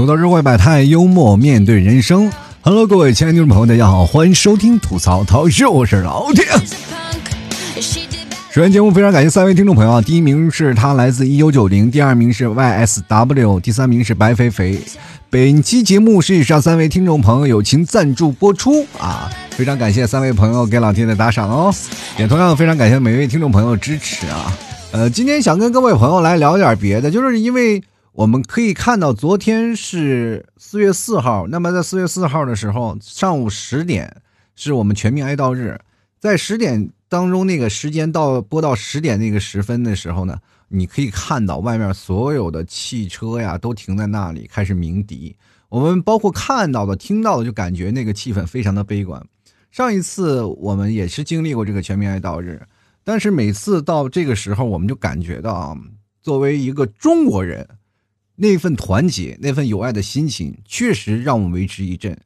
[0.00, 2.32] 吐槽社会百态，幽默面对人生。
[2.62, 6.46] Hello，各位亲爱的听众朋友，大家好，欢迎收听吐槽涛秀，我是老铁。
[8.50, 10.00] 首先，节目非常感谢三位听众朋友啊！
[10.00, 14.80] 第一名是他来自一九九零，第二名是 YSW，第三名是白肥肥。
[15.28, 19.30] 本期节目是以上三位听众朋友友情赞助播出啊！
[19.50, 21.74] 非常感谢三位朋友给老铁的打赏哦，
[22.16, 24.50] 也同样非常感谢每位听众朋友支持啊！
[24.92, 27.82] 呃，今天想跟各位朋友来聊点别的，就是因为
[28.20, 34.20] 我们可以看到，昨天是四月四号，那么在四月四号的时候，上午十点
[34.54, 35.80] 是我们全民哀悼日，
[36.18, 36.90] 在十点。
[37.08, 40.38] 当中那个时间到播到十点那个时分的时候呢，
[40.68, 45.34] 你可以看到外面所有的汽车呀都停在那里开始鸣笛。
[45.70, 49.20] 我们包括看到的、听到的，就感觉那个气氛非常的悲观。
[49.72, 52.62] 上一次我们也是经历过这个全民哀悼日，
[53.02, 55.76] 但是每次到这个时候，我们就感觉到啊，
[56.20, 57.66] 作为一个中国人，
[58.42, 62.16] 那份团结、那份友爱的心情，确实让我们为之一振。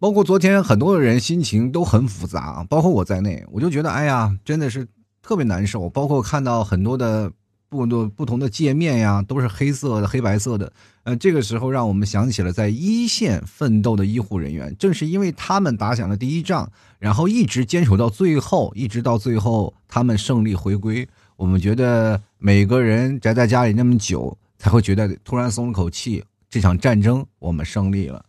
[0.00, 4.88] 包括昨天很多的人心情都很复杂，包括我在内，我就觉得哎呀，真的是
[5.22, 5.88] 特别难受。
[5.88, 7.30] 包括看到很多的
[7.68, 10.72] 不多不同的界面呀，都是黑色的、黑白色的。
[11.04, 28.22] 呃，这个时候让我们想起了在一线奋斗的医护人员，正是因为他们打响了第一仗，然后一直坚守到最后，一直到最后他们胜利回归，我们觉得每个人宅在家里那么久，才会觉得突然松了口气，这场战争我们胜利了。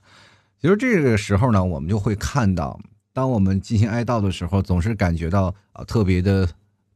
[0.62, 2.80] 其实这个时候呢，我们就会看到，
[3.12, 6.48] 当我们进行哀悼的时候，总是感觉到啊特别的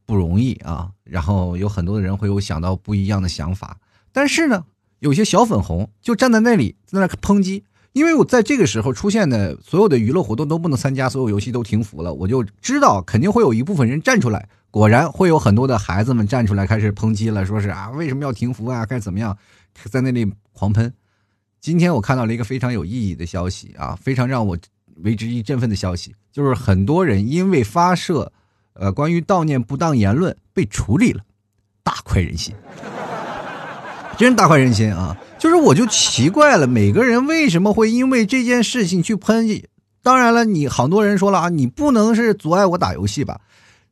[0.05, 0.89] 不容易啊。
[1.03, 3.77] 然后有很多的人会有想到不一样的想法，
[4.13, 4.63] 但是呢，
[4.99, 19.37] 有些小粉红就站在那里在那抨击，因为我在这个时候出现的所有的娱乐活动都不能参加，所有游戏都停服了，我就知道肯定会有一部分人站出来，果然会有很多的孩子们站出来开始抨击了，说是啊为什么要停服啊，该怎么样，
[19.89, 20.93] 在那里狂喷。
[21.61, 24.57] 今天我看到了一个非常有意义的消息啊，非常让我
[24.97, 28.29] 为之一振奋的消息，就是很多人因为发射，
[28.73, 31.23] 呃，关于悼念不当言论被处理了，
[31.81, 32.53] 大快人心，
[34.17, 35.15] 真是大快人心啊！
[35.39, 39.47] 就是我就奇怪了，每个人为什么会因为这件事情去喷？
[40.03, 43.39] 当然了，你好多人说了啊，你不能是阻碍我打游戏吧？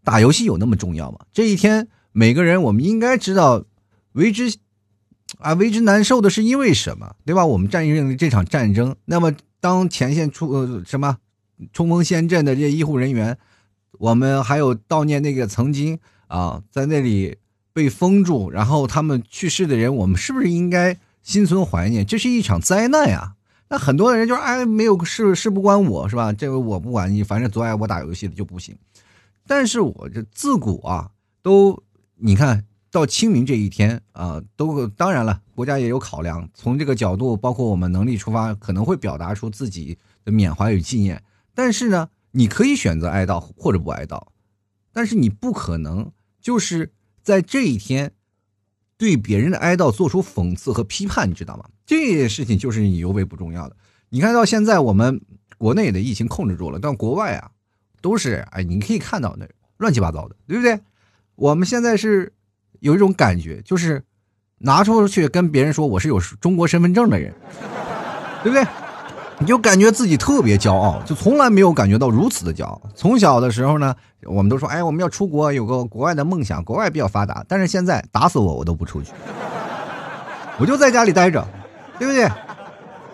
[0.03, 1.19] 打游戏有那么重要吗？
[1.31, 3.63] 这一天，每个人我们应该知道
[4.13, 4.55] 为之。
[5.39, 7.43] 啊，为之难受的是因为什么，对吧？
[7.43, 8.95] 我们战胜了这场战争。
[9.05, 11.17] 那么，当前线出呃什么
[11.71, 13.35] 冲锋陷阵的这些医护人员，
[13.93, 15.97] 我们还有悼念那个曾经
[16.27, 17.37] 啊在那里
[17.73, 22.05] 被封住，然后他们去世的人，我们是不是应该心存怀念？
[22.05, 23.33] 这是一场灾难呀！
[23.69, 26.31] 那很多人就是哎，没有事，事不关我，是吧？
[26.31, 28.75] 这个我不管你，反正阻碍我打游戏的就不行。
[29.47, 31.11] 但是我这自古啊，
[31.41, 31.83] 都
[32.15, 32.65] 你看。
[32.93, 36.47] 到清明这一天啊，都当然了，国家也有考量。
[36.53, 41.23] 从这个角度，包括我们能力出发，可能会表达出自己的缅怀与纪念。
[41.55, 44.27] 但是呢，你可以选择哀悼或者不哀悼，
[44.91, 46.93] 但是你不可能就是
[47.23, 48.13] 在这一天
[48.95, 51.65] 对别人的哀悼做出讽刺和批判，你知道吗？
[51.87, 53.75] 这件事情就是你尤为不重要的。
[54.09, 55.19] 你看到现在我们
[55.57, 57.49] 国内的疫情控制住了，但国外啊，
[58.03, 59.47] 都是哎，你可以看到那
[59.77, 60.79] 乱七八糟的，对不对？
[61.33, 62.31] 我们现在是。
[62.79, 64.03] 有一种感觉，就是
[64.57, 67.33] 拿出去跟别人说我是有中国身份证的人，
[68.43, 68.67] 对不对？
[69.39, 72.81] 你就感觉自己特别骄傲，就从来没有感觉到如此的骄傲。
[72.93, 77.41] 从小的时候呢，我们都说，哎，我们要出国，有个国外的梦想，国外比较发达。
[77.47, 79.13] 但是现在打死我，我都不出去，
[80.59, 81.47] 我就在家里待着，
[81.97, 82.29] 对不对？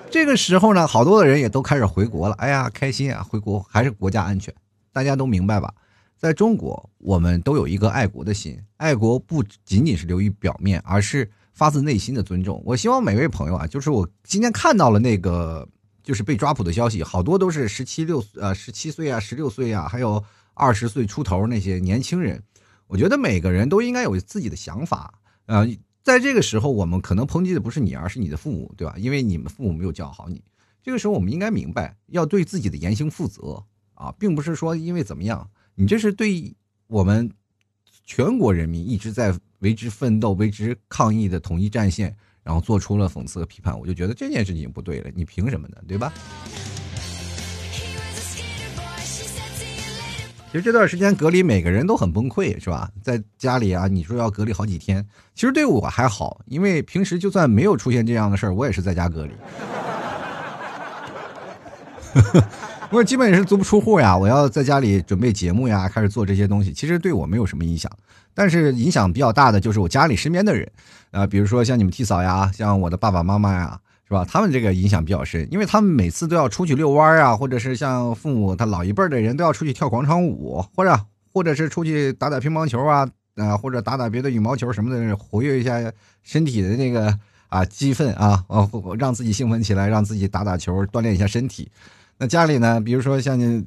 [0.10, 3.22] 这个时候呢，好多的人也都开始回国了，哎呀，开心啊！
[3.22, 4.52] 回国还是国家安全，
[4.92, 5.74] 大家都明白吧？
[6.18, 8.60] 在中国，我们都有一个爱国的心。
[8.78, 12.62] 爱国不仅仅是流于表面，而是发自内心的尊重。
[12.66, 15.68] 我希望每位朋友啊，就是我今天看到了那个
[16.04, 20.22] 就是被抓捕的消息，好多都是十七六呃十七岁啊、十六岁啊，还有
[20.54, 22.44] 二十岁出头那些年轻人。
[22.88, 25.14] 我觉得每个人都应该有自己的想法。
[25.46, 25.66] 呃，
[26.04, 28.96] 在这个时候，我们可能抨击的不是你，而是你的父母，对吧？
[28.98, 30.44] 因为你们父母没有教好你。
[30.82, 33.64] 这个时候，我们应该明白，要对自己的言行负责
[34.00, 35.46] 啊，并不是说因为怎么样。
[35.76, 36.56] 你这是对
[36.88, 37.30] 我们
[38.06, 45.12] 全国人民一直在为之奋斗、为之抗议的统一战线，然后做出了讽刺和批判，我就觉得这件事情不对了。
[45.14, 45.76] 你凭什么呢？
[45.86, 46.14] 对吧？
[50.52, 52.90] 其实这段时间隔离，每个人都很崩溃，是吧？
[53.04, 55.06] 在家里啊，你说要隔离好几天，
[55.36, 59.34] 其实对我还好，因为平时就算没有出现这样的事儿，我也是在家隔离。
[62.92, 67.90] 我基本也是足不出户呀，我要在家里准备节目呀，开始做这些东西，其实对我没有什么影响。
[68.34, 70.68] 但是影响比较大的就是我家里身边的人，
[71.12, 74.26] 啊，比如说像你们替嫂呀，像我的爸爸妈妈呀，是吧？
[74.28, 81.00] 他们这个影响比较深，因为他们每次都要出去遛弯啊，或者是像父母他老一辈的人都要出去跳广场舞，或者
[81.32, 85.80] 或者是出去打打乒乓球啊，啊或者打打别的羽毛球什么的，活跃一下
[86.24, 87.16] 身体的那个
[87.50, 88.44] 啊激愤啊，
[88.98, 91.70] 让自己兴奋起来，让自己打打球锻炼一下身体。
[92.22, 93.66] 那家里呢，比如说像你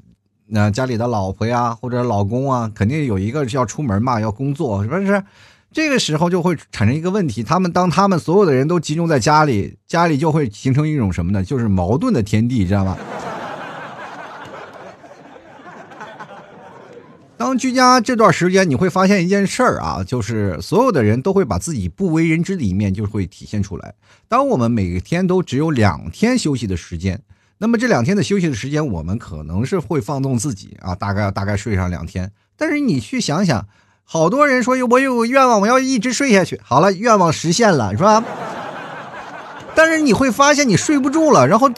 [0.48, 5.24] 那家里的老婆呀，或者老公啊，肯定有一个是要出门嘛，要工作，是不是？
[5.72, 11.42] 这个时候就会产生一个问题，他们当他们所有的人都集中在家里，家里就会形成一种什么呢？
[11.42, 12.98] 就是矛盾的天地，知道吗？
[17.38, 23.94] 当居家这段时间，你会发现一件事儿啊，就是所有的人都会把自己不为人知的一面就会体现出来。
[24.28, 27.18] 当我们每天都只有两天休息的时间，
[27.62, 32.32] 那么这两天的休息的时间，我们可能是会放纵自己啊，大概大概睡上两天。
[32.56, 33.68] 但是你去想想。
[34.04, 36.60] 好多人说我有个愿望，我要一直睡下去。
[36.64, 38.22] 好了，愿望实现了，是吧？
[39.76, 41.70] 但是你会发现你睡不住了，然后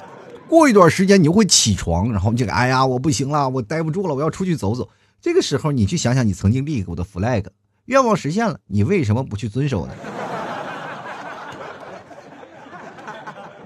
[0.49, 4.89] 过一段时间你就会起床，然后就哎呀，我不行了，我待不住了，我要出去走走。
[5.21, 7.45] 这个时候你去想想你曾经立过的 flag，
[7.85, 9.93] 愿望实现了，你为什么不去遵守呢？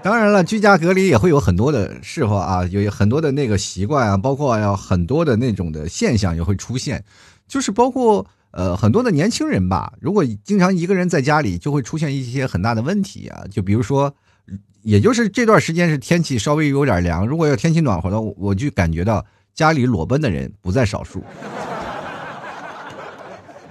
[0.01, 7.03] 当然了，居家隔离也会有很多的时候啊，有很多的那个习惯啊，包括要很多的那种的现象也会出现，
[7.47, 8.25] 就是包括。
[8.51, 13.43] 呃，很多的年轻人吧，如果经常一个人在家里，就会出现一些很大的问题啊。
[13.51, 14.11] 就比如说，
[14.81, 19.23] 也就是这段时间是天气稍微有点凉，如果要天气暖和的，我就感觉到
[19.53, 21.23] 家里裸奔的人不在少数，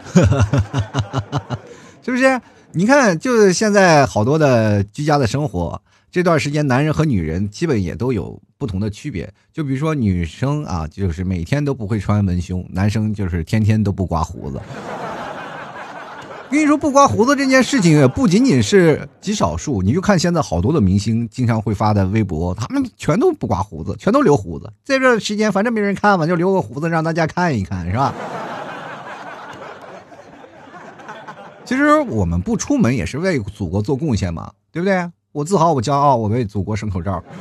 [0.04, 1.58] 哈哈哈哈哈
[2.04, 2.40] 是不是？
[2.70, 5.82] 你看，就是现在好多的居家的生活。
[6.10, 9.30] 这段时间，男人和女人基本也都有不同的区别。
[9.52, 14.58] 就比如说，女生啊，就是每天都不会穿文胸；男生就是天天都不刮胡子。
[16.50, 19.82] 跟你说，不刮胡子这件事情不仅仅是极少数。
[19.82, 24.72] 你就看现在好多的明星经常会发的微博，他们全都不刮胡子，全都留胡子。
[24.82, 28.14] 在这段时间反正没人看嘛，就留个胡子让大家看一看，是吧？
[31.66, 35.06] 其实我们不出门也是为祖国做贡献嘛，对不对？
[35.32, 37.22] 我自豪，我骄傲，我为祖国省口罩。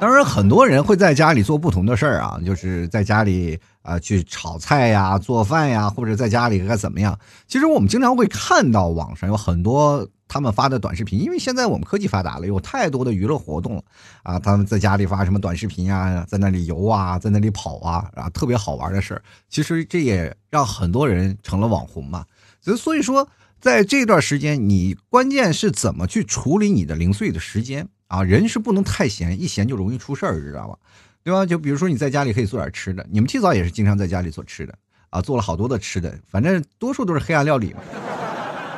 [0.00, 7.16] 当然，很多人会在家里做不同的事儿啊，就是在家里啊去炒菜呀、做饭呀，或者在家里该怎么样。
[7.46, 13.82] 其实我们经常会看到网上有很多他们发的短视频，因为现在我们科技发达了，有太多的娱乐活动了
[14.24, 14.40] 啊。
[14.40, 19.22] 他们在家里发什么短视频啊，在那里游啊，在那里跑啊，啊，特别好玩的事儿。
[19.48, 22.24] 其实这也让很多人成了网红嘛。
[22.60, 23.28] 所以，所以说。
[23.62, 28.24] 在这段时间，你关键是怎么去处理你的零碎的时间啊？
[28.24, 30.76] 人是不能太闲，一闲就容易出事儿，知道吧？
[31.22, 31.46] 对吧？
[31.46, 34.74] 就比如说你在家里可以做点吃的，你们提早也是经常在家里做吃的
[35.10, 37.78] 啊，做了好多的吃的，反正多数都是黑暗料理嘛。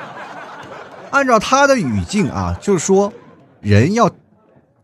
[1.12, 3.10] 按照他的语境啊，就是说
[3.62, 4.14] 人要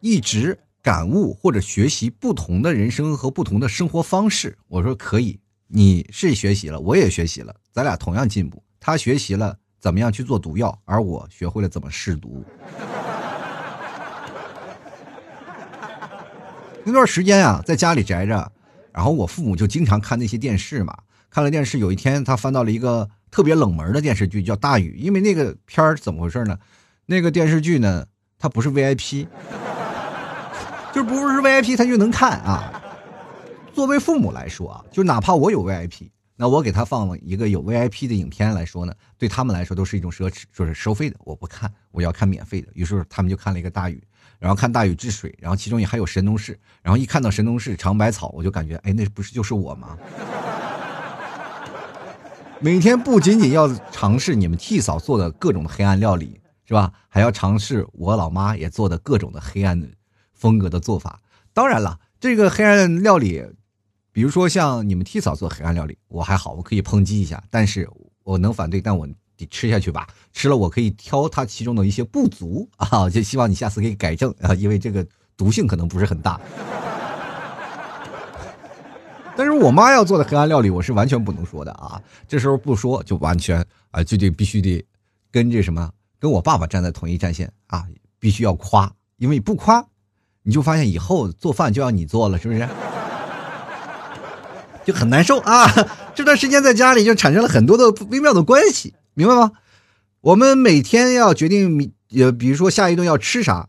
[0.01, 4.57] 一直感悟或者学习不同的人生和不同的生活方式。
[4.67, 5.39] 我说可以，
[5.69, 8.65] 你是学习了，我也学习了，咱俩同样进步。
[8.81, 9.59] 他学习了。
[9.81, 10.77] 怎么样去做毒药？
[10.85, 12.45] 而我学会了怎么试毒。
[16.85, 18.53] 那段时间啊，在家里宅着，
[18.93, 20.97] 然后我父母就经常看那些电视嘛。
[21.31, 24.93] 看了电视，有一天他翻到了一个特别冷门的电视剧，叫《大禹》。
[24.97, 26.59] 因为那个片儿怎么回事呢？
[27.07, 28.05] 那个电视剧呢，
[28.39, 29.27] 它不是 VIP，
[30.93, 32.83] 就不是 VIP，他就能看啊。
[33.73, 36.11] 作为父母来说啊，就哪怕我有 VIP。
[36.41, 42.69] 那我给他放了一个有 VIP 的影片来说呢，对他们来说都是一种奢侈，说是收费的，我不看，我要看免费的。
[42.73, 44.03] 于是他们就看了一个大禹，
[44.39, 49.99] 然后看大禹治水，然后其中也还有神农氏，然后一看到神农氏尝百草，我就感觉，哎，那不是就是我吗？
[52.59, 56.91] 每天不仅仅要尝试你们替嫂做的各种的黑暗料理，是吧？
[57.11, 59.87] 还要尝试我老妈也做的各种的黑暗的
[60.33, 61.21] 风格的做法。
[61.53, 63.45] 当然了，这个黑暗料理。
[64.21, 67.89] 比如说像你们替嫂做黑暗料理，我还好，我可以抨击一下，但是
[68.23, 70.07] 我能反对，但我得吃下去吧。
[70.31, 75.07] 吃了我可以挑它其中的一些不足啊，就希望你下次可以改正啊，因为这个
[75.39, 76.39] 毒性可能不是很大。
[79.39, 81.99] 但是我妈要做的黑暗料理，我是完全不能说的啊。
[82.29, 84.85] 这时候不说就完全啊，就得必须得
[85.31, 87.87] 跟这什么，跟我爸爸站在同一战线啊，
[88.19, 89.83] 必须要夸，因为不夸，
[90.43, 92.69] 你就发现以后做饭就要你做了，是不是？
[94.85, 95.67] 就很难受啊！
[96.15, 99.53] 这段时间在家里就产生了很多的微妙的关系，明白吗？
[100.21, 103.69] 我们每天要决定，呃，比如说下一顿要吃啥，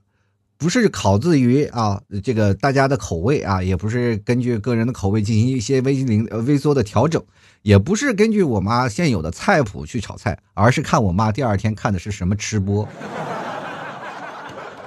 [0.57, 7.23] 不是考自于啊这个大家的口味啊，也不是根据个人的口味进行一些微零微缩的调整，
[7.61, 12.87] 也不是根据我妈现有的菜谱去炒菜，而是看我妈第二天看的是什么吃播。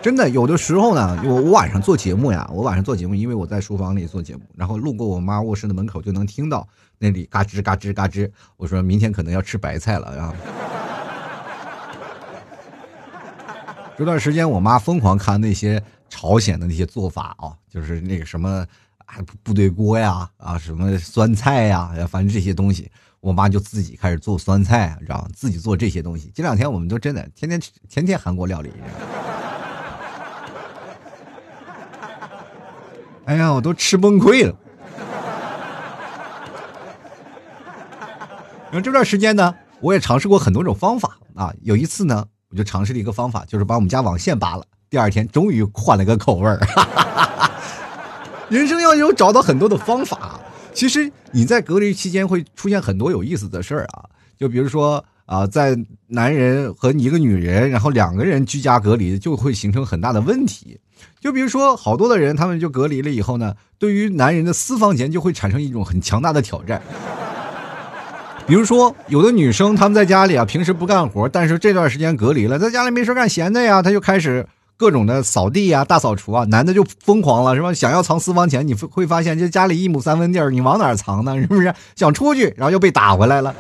[0.05, 6.69] 真的，有的时候呢，我我晚上做节目呀，我晚上做节目，因为我在书房里做节目，然后路过我妈卧室的门口，就能听到
[6.99, 8.31] 那里嘎吱嘎吱嘎吱。
[8.59, 10.35] 我说明天可能要吃白菜了啊。
[13.97, 18.63] 这段时间，我妈疯狂看那些朝鲜的那些做法啊，就是那个什么
[19.07, 25.29] 啊部队锅呀，啊什么酸菜呀，反正这些东西，我妈就自己开始做酸菜，知道吗？
[25.35, 26.31] 自己做这些东西。
[26.35, 27.59] 这两天我们都真的天天
[27.89, 28.71] 天天韩国料理。
[33.27, 34.55] 哎呀，我都吃崩溃了。
[38.71, 41.53] 然后这段时间呢，我也尝试过很多种方法啊。
[41.63, 44.65] 有一次呢，我就尝试了一个方法，就是把我们家网线拔了。
[44.91, 46.61] 第二天，终于换了个口味儿。
[48.51, 50.39] 人生要有找到很多的方法。
[50.75, 54.05] 其实你在隔离期间会出现很多有意思的事儿啊，
[54.37, 55.79] 就比如说啊，在
[56.09, 60.79] 男人和一个女人，然后两个人居家隔离，就会形成很大的问题。
[61.25, 66.83] 就比如说，好多的人，他们就隔离了以后呢，对于男人的私房钱就会产生一种很强大的挑战。
[68.47, 76.45] 比如说，有的女生她们在家里啊，平时不干活，但是这段时间隔离了，在家里没事干，闲的呀，她就开始各种的扫地呀、大扫除啊。
[76.51, 77.73] 男的就疯狂了，是吧？
[77.73, 81.41] 想要藏私房钱，你会发现这家里一亩三分地儿，你往哪藏呢？
[81.41, 81.75] 是不是？
[81.97, 83.55] 想出去，然后又被打回来了。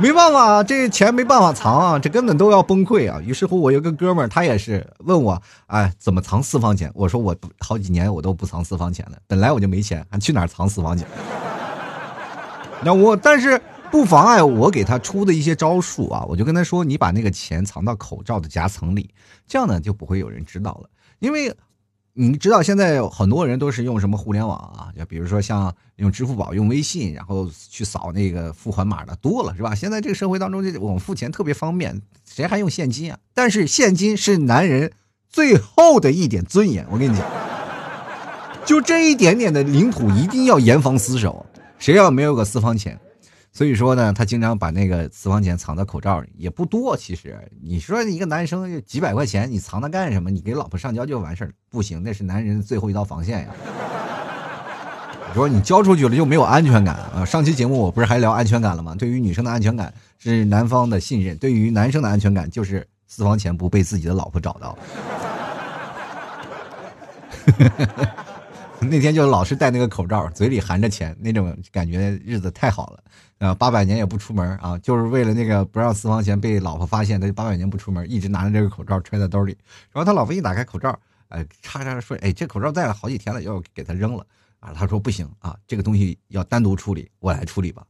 [0.00, 3.20] 没办法，这钱没办法藏啊，这根本都要崩溃啊！
[3.20, 6.90] 于是乎，我有个哥们儿，他也是问我，哎，怎么藏私房钱？
[6.94, 11.06] 我说我好几年我都不藏私房钱了，本来我就没钱，还去哪儿藏私房钱？
[12.82, 19.10] 那我但是不妨碍我给他出的一些招数啊，我就跟他说，你把那个钱藏到口罩的夹层里，
[19.46, 20.88] 这样呢就不会有人知道了，
[21.18, 21.54] 因为。
[22.20, 24.92] 你知道现在很多人都是用什么互联网啊？
[24.94, 29.74] 就比如说像用支付宝、用微信，然后去扫那个付款码的多了，是吧？
[29.74, 31.98] 现在这个社会当中，这我们付钱特别方便，
[32.30, 33.18] 谁还用现金啊？
[33.32, 34.92] 但是现金是男人
[35.30, 37.26] 最后的一点尊严，我跟你讲，
[38.66, 41.46] 就这一点点的领土一定要严防死守，
[41.78, 43.00] 谁要没有个私房钱？
[43.52, 46.96] 所以说呢，他经常把那个私房钱藏在口罩里，也不多。
[46.96, 50.30] 其实你说一个男生几百块钱，你藏它干什么？
[50.30, 53.48] 你给老婆上交就完事儿不行，那是男人最后一道防线呀。
[55.28, 57.24] 你说你交出去了就没有安全感啊？
[57.24, 58.94] 上期节目我不是还聊安全感了吗？
[58.94, 64.78] 对于女生的安全感是男方的信任，对于男生的安全感就是私房钱不被自己的老婆找到。
[68.80, 73.02] 那天就老是戴那个口罩，嘴里含着钱，那种感觉日子太好了。
[73.40, 79.56] 啊，八百年也不出门啊，就是为了那个不让私房钱被老婆发现，他就八百年不出门，一直拿着这个口罩揣在兜里。
[79.90, 80.96] 然后他老婆一打开口罩，
[81.28, 84.26] 哎，叉叉说：“哎，这口罩戴了好几天了，要给他扔了。”
[84.60, 87.82] 啊，他说：“不行啊，这个东西要单独处理，我来处理吧。”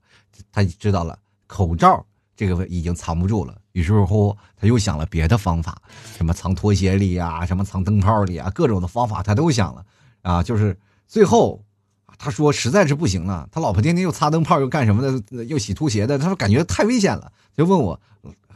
[0.52, 3.60] 他知道了，口罩这个已经藏不住了。
[3.72, 5.82] 于是乎，他又想了别的方法，
[6.16, 9.84] 什么藏拖鞋里呀，什么藏灯泡里啊，各种的方法他都想了。
[10.22, 10.78] 啊，就是
[11.08, 11.60] 最后。
[12.22, 16.18] 他说实在是不行了，他老婆天天又擦灯泡又干什么的，又洗拖鞋的。
[16.18, 17.98] 他说感觉太危险了，就问我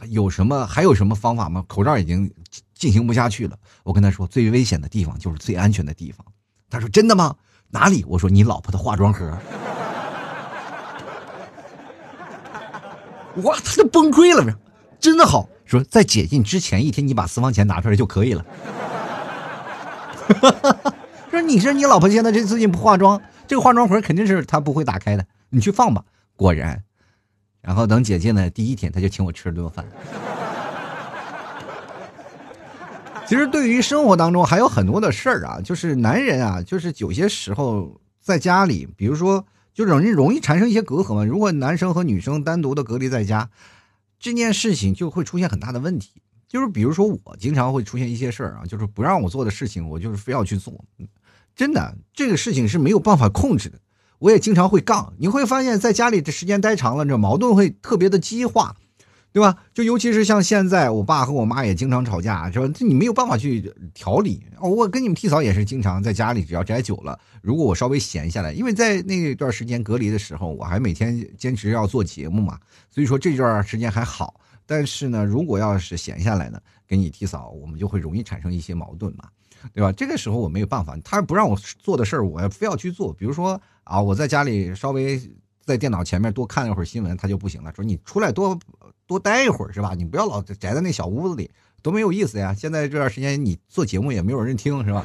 [0.09, 1.65] 有什么还有什么方法吗？
[1.67, 2.31] 口罩已经
[2.75, 3.57] 进行不下去了。
[3.81, 6.23] 我跟他说最危险的地方就是最安全的地方。
[6.69, 7.35] 他说真的吗？
[7.71, 8.05] 哪里？
[8.07, 9.35] 我说你老婆的化妆盒。
[13.37, 14.55] 哇，他就崩溃了，
[14.99, 15.49] 真的好。
[15.65, 18.45] 说在解禁之前一天，你把私房钱拿出来就可以了。
[21.31, 23.19] 说你说你老婆现在这最近不化妆。
[23.47, 26.03] 这个化妆盒肯定是他不会打开的，你去放吧。
[26.35, 26.83] 果然，
[27.61, 29.85] 然后等姐姐呢第一天，他就请我吃了顿饭。
[33.27, 41.25] 其实，对于生活当中还有很多的事儿啊，就是男人啊，就是有些时候在家里，比如说，就容易容易产生一些隔阂嘛。
[41.25, 43.49] 如果男生和女生单独的隔离在家，
[44.19, 46.21] 这件事情就会出现很大的问题。
[46.47, 50.73] 就是比如说，我经常会出现一些事儿啊，就是不让我做的事情，我就是非要去做。
[51.55, 53.79] 真的，这个事情是没有办法控制的。
[54.19, 58.75] 我也经常会杠，你会发现在家里的时间待长了，这矛盾会特别的激化，
[59.31, 59.57] 对吧？
[59.73, 62.73] 就尤其是像现在，我爸和我妈也经常吵架，是吧？
[62.79, 64.41] 你没有办法去调理。
[64.61, 72.57] 我跟你们替嫂也是经常在家里，只要宅久了，如果我稍微闲下来，因为在那段时间隔离的时候，我还每天坚持要做节目嘛，
[72.89, 74.39] 所以说这段时间还好。
[74.65, 79.25] 但是呢，如果要是闲下来呢，跟你替嫂，我们就会容易产生一些矛盾嘛。
[79.73, 79.91] 对吧？
[79.91, 83.13] 这个时候我没有办法，他不让我做的事儿，我非要去做。
[83.13, 85.19] 比如说啊，我在家里稍微
[85.63, 87.71] 在电脑前面多看一会儿新闻，他就不行了。
[87.75, 88.57] 说你出来多
[89.07, 89.93] 多待一会儿是吧？
[89.95, 91.49] 你不要老宅在那小屋子里，
[91.81, 92.53] 多没有意思呀！
[92.53, 95.03] 现在这段时间你做节目也没有人听是吧？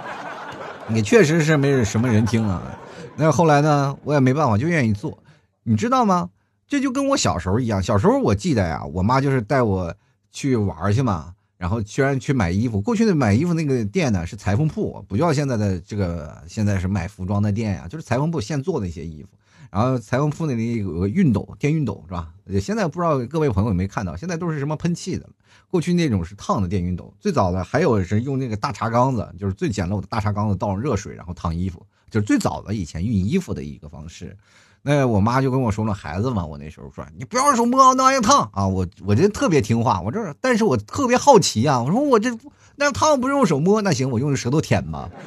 [0.88, 2.78] 你确实是没什么人听啊。
[3.16, 5.18] 那后来呢，我也没办法，就愿意做。
[5.62, 6.30] 你知道吗？
[6.66, 7.82] 这就跟我小时候一样。
[7.82, 9.94] 小时候我记得呀，我妈就是带我
[10.30, 11.34] 去玩去嘛。
[11.60, 19.28] 然后居然去买衣服，过去的买衣服那个店呢是裁缝铺，不叫现在的这个现在是买服装的店呀，就是裁缝铺现做的一些衣服。
[19.70, 22.32] 然后裁缝铺那里有个熨斗，电熨斗是吧？
[22.58, 25.28] 现在不知道各位朋友有没有看到，现在都是什么喷气的，
[25.70, 27.12] 过去那种是烫的电熨斗。
[27.20, 34.34] 最早的还有是用那个大茶缸子，就是最简陋的大茶缸子倒上热水，然后烫衣服，就是最早的以前熨衣服的一个方式。
[34.82, 38.66] 那我妈就跟我说了，孩子嘛，我那时候说你不要手摸那玩意烫啊！
[38.66, 41.82] 我我这特别听话，我这但是我特别好奇啊！
[41.82, 42.30] 我说我这
[42.76, 45.10] 那烫不用手摸，那行，我用舌头舔吧。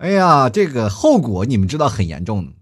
[0.00, 2.52] 哎呀，这个后果你们知道很严重。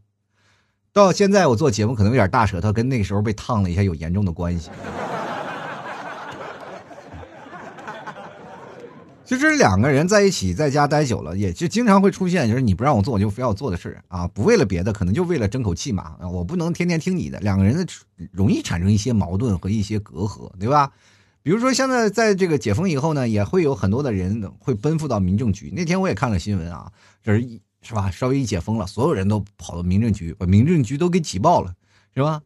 [0.92, 4.70] 到现在我做节目可能有点大舌头，跟那个时候被烫了一下有严重的关系。
[9.38, 16.16] 其实两个人在一起，在家待久了，也就经常会出现，就是你不让我做，我就非要做的事啊，不为了别的，可能就为了争口气嘛。
[16.20, 17.86] 我不能天天听你的，两个人的
[18.30, 20.92] 容易产生一些矛盾和一些隔阂，对吧？
[21.42, 25.72] 比如说现在在这个解封以后呢，也会有很多的人会奔赴到民政局。
[25.74, 26.92] 那天我也看了新闻啊，
[27.24, 28.10] 这是是吧？
[28.10, 31.74] 稍微一解封了，所有人都跑到民政局，把民政局都给挤爆了，
[32.14, 32.42] 是吧？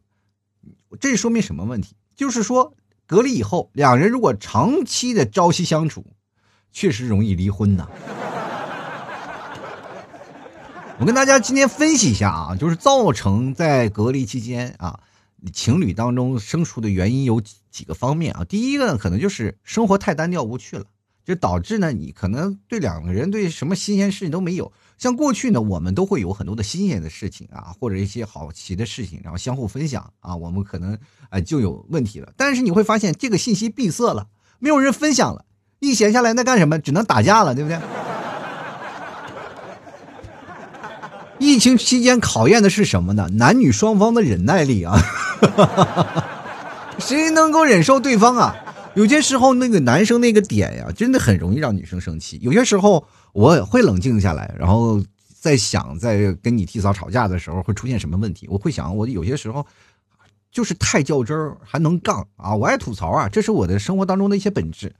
[1.01, 1.97] 这说明什么问题？
[2.15, 2.73] 就是说
[3.05, 6.05] 隔离以后，两人如果长期的朝夕相处。
[6.79, 7.87] 确实容易离婚呐！
[10.99, 14.99] 我跟大家今天分析一下啊，就是造成在隔离期间啊，
[15.51, 17.41] 情侣当中生疏的原因有
[17.71, 18.43] 几个方面啊。
[18.43, 20.85] 第一个呢，可能就是生活太单调无趣了，
[21.25, 24.71] 就导致呢你可能对两个人对什么新鲜事情都没有。
[24.99, 30.95] 像过去呢，我们都会有很多的新鲜的事情啊，或者一些好奇的事情，然后相互分享啊，我们可能
[31.29, 32.31] 哎就有问题了。
[32.37, 34.27] 但是你会发现这个信息闭塞了，
[34.59, 35.45] 没有人分享了。
[35.79, 36.79] 一闲下来，那干什么？
[36.79, 37.79] 只能打架了，对不对？
[41.39, 43.29] 疫情期间考验的是什么呢？
[43.33, 44.97] 男女双方的忍耐力啊！
[46.97, 48.55] 谁能够忍受对方啊？
[48.95, 52.39] 有些时候，那个男生那个点呀，真的很容易让女生生气。
[52.41, 54.99] 有些时候，我会冷静下来，然后
[55.39, 58.47] 在想，在跟你替嫂吵架的时候会出现什么问题。
[58.49, 59.63] 我会想，我有些时候
[60.51, 62.55] 就是太较真儿，还能杠啊！
[62.55, 64.91] 我爱吐槽啊，这是我的生活当中的一些本质。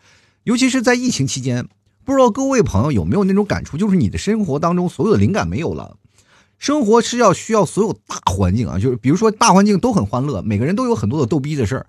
[0.48, 1.68] 尤其是在疫情期间，
[2.06, 5.98] 不知道各位朋友有没有那种感触，就是你的生活当中所有的灵感没有了，
[6.58, 11.86] 生活是要需要所有大环境啊，就是比如说大环境都很欢乐，每个人都有很多的逗逼的事儿，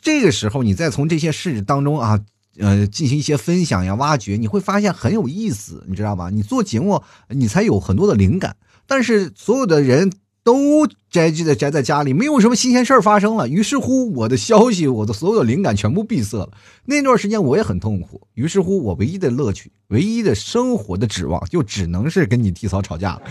[0.00, 2.18] 这个时候你再从这些事当中啊，
[2.58, 6.28] 呃，进行一些分享呀、挖掘，你会发现很有意思，你知道吧？
[6.28, 8.56] 你做节目，你才有很多的灵感，
[8.88, 10.10] 但是所有的人。
[10.44, 13.46] 都宅居在宅在家里，没有什么新鲜事儿发生了。
[13.46, 16.50] 于是乎，我的消息，我的所有的灵感全部闭塞了。
[16.84, 18.20] 那段时间我也很痛苦。
[18.34, 23.22] 于是乎，我唯一的乐趣，唯一的生活的指望，就只能是跟你替嫂吵架了。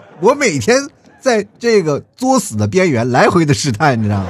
[0.20, 0.80] 我每天
[1.20, 4.28] 在这个作死的边缘来回的试探，你知道吗？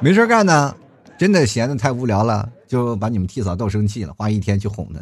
[0.00, 0.76] 没事干呢，
[1.16, 5.00] 真的闲的太无聊了，就把你们替嫂逗生气了，花一天去哄她。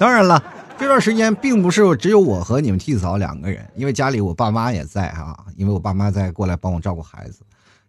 [0.00, 0.42] 当然了，
[0.78, 7.40] 这段时间并不是只有我和你们替嫂两个人，因为家里我爸妈也在啊，因为我爸妈在过来帮我照顾孩子，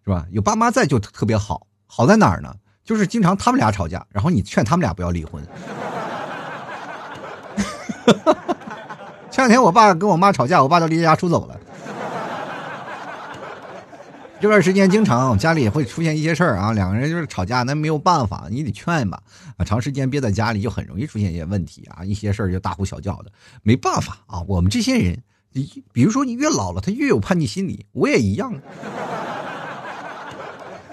[0.04, 0.26] 是吧？
[0.30, 2.54] 有爸妈在就特别好，好在哪儿呢？
[2.84, 5.42] 就是经常他们俩吵架，然后你劝他们俩不要离婚。
[9.30, 11.58] 前两天我爸跟我妈吵架，我爸都离家出走了。
[14.42, 19.22] 这段时间经常家里也会出现一些事儿啊，两个人就是吵架，那没有办法，你得劝吧。
[19.56, 23.30] 啊，长时间憋在家里就很容易出现一些问题啊，一些事儿就大呼小叫的，
[23.62, 24.42] 没办法啊。
[24.48, 28.52] 我们这些人，你比如说你越老了，他越有叛逆心理，我也一样。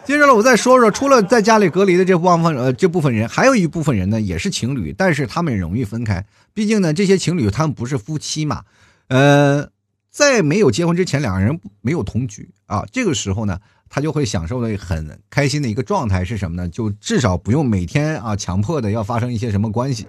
[0.05, 8.65] 接着了，我再说说，除了在家里隔离的这部分呃这部分人，还有一部分人呢，也是情侣，但是他们容易分开，毕竟呢，这些情侣他们不是夫妻嘛，
[9.07, 9.69] 呃。
[10.11, 16.67] 在没有结婚之前，两个人没有同居啊，这个时候呢，他就会享受的很开心的一个状态是什么呢？
[16.67, 20.07] 就至少不用每天啊强迫的要发生一些什么关系。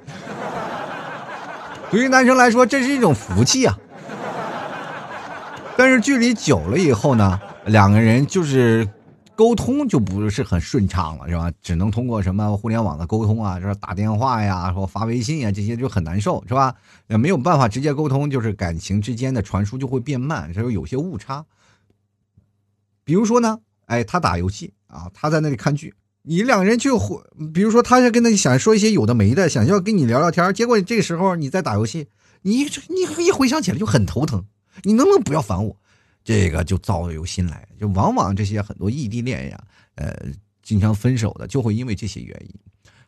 [1.90, 3.78] 对于男生来说，这是一种福气啊。
[5.76, 8.88] 但是距离久了以后呢，两个人就是。
[9.40, 11.50] 沟通就不是很顺畅了，是吧？
[11.62, 16.74] 只能通过什么互联网的沟通啊，说打电话呀，说发微信呀，这些就很难受，是吧？
[17.06, 21.46] 也没有办法直接沟通，就是感情之间的传输就会变慢，就有些误差。
[23.02, 26.98] 比如说呢，哎，他打游戏啊，他在那里看剧，你两个人就
[27.54, 32.08] 比如说他是跟他想说一些有的没的，想要跟你聊聊天，结果这时候你在打游戏，
[32.42, 34.44] 你你一回想起来就很头疼，
[34.82, 35.79] 你能不能不要烦我？
[36.30, 39.60] 这个就造有心来，就往往这些很多异地恋呀，
[39.96, 40.14] 呃，
[40.62, 42.54] 经常分手的就会因为这些原因。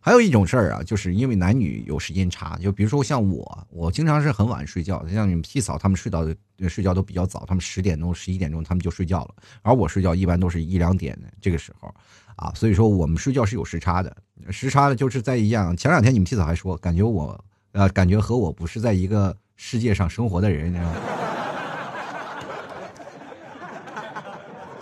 [0.00, 6.26] 还有一种事儿啊，就是因为男女有时间差，就比如说像我，我经常是很晚睡觉，像你们屁嫂他们睡到
[6.68, 11.94] 睡觉都比较早，他们十点钟、十一点钟他们就睡觉了，而我睡觉一般都是一两点这个时候，
[12.34, 14.16] 啊，所以说我们睡觉是有时差的，
[14.50, 15.76] 时差的就是在一样。
[15.76, 20.96] 前两天你们屁嫂还说，感觉我呃，感觉和我不是在一个世界上生活的人，你知道吗？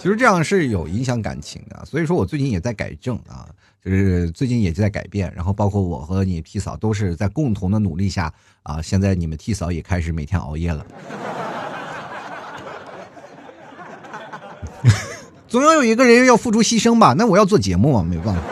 [0.01, 3.47] 其实这样是有影响感情的，所以说我最近也在改正啊。
[3.83, 8.31] 就是最近也在改变，然后包括我和你替嫂都是在共同的努力下
[8.63, 10.85] 啊，现在你们替嫂也开始每天熬夜了。
[15.49, 17.15] 总要有一个人要付出牺牲吧？
[17.17, 18.43] 那我要做节目啊，没办法。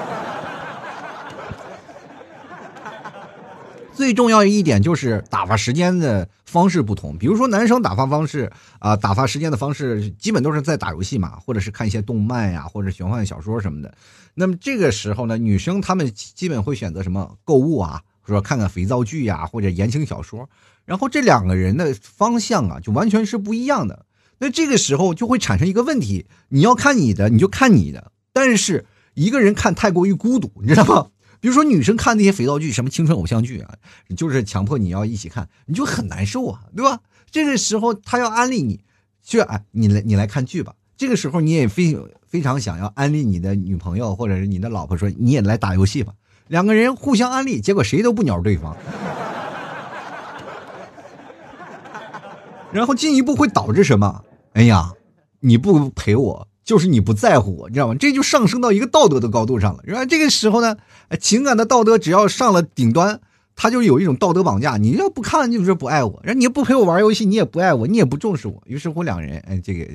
[3.99, 13.93] 最重要一点就是打发时间的方式不同，比如说男生打发方式啊，打发时间的方式基本都是在打游戏嘛，或者是看一些动漫呀，或者玄幻小说什么的。
[14.35, 20.49] 那么这个时候呢，女生她们基本会选择什么购物啊，说看看肥皂剧呀，或者言情小说。
[20.85, 24.07] 然后这两个人的方向啊，就完全是不一样的。
[24.39, 31.09] 那这个时候就会产生一个问题：你要看你的，你就看你的；但是一个人看太过于孤独，你知道吗？
[31.41, 33.75] 比如说女生看那些肥皂剧，什么青春偶像剧啊，
[34.17, 37.01] 就是强迫你要一起看，你就很难受啊，对吧？
[37.31, 38.81] 这个时候他要安利你，
[39.23, 40.75] 就哎，你来你来看剧吧。
[40.97, 41.97] 这个时候你也非
[42.27, 46.13] 非常想要安利你的女朋友或者是你的老婆，说你也来打游戏吧。
[46.49, 48.77] 两个人互相安利，结果谁都不鸟对方，
[52.73, 54.25] 然后进一步会导致什么？
[54.55, 54.93] 哎呀，
[55.39, 56.48] 你不陪我。
[56.69, 57.95] 就是你不在乎我，你知道吗？
[57.99, 59.81] 这就上升到一个道德的高度上了。
[59.85, 60.77] 然后这个时候呢，
[61.19, 63.23] 情感的道德只要上了顶端，
[63.57, 64.77] 他就有一种道德绑架。
[64.77, 68.63] 你要不看，就是不爱我；然后你不陪我玩游戏，你也不爱我，你也不重视我。
[68.67, 69.87] 于是乎，两人哎，这个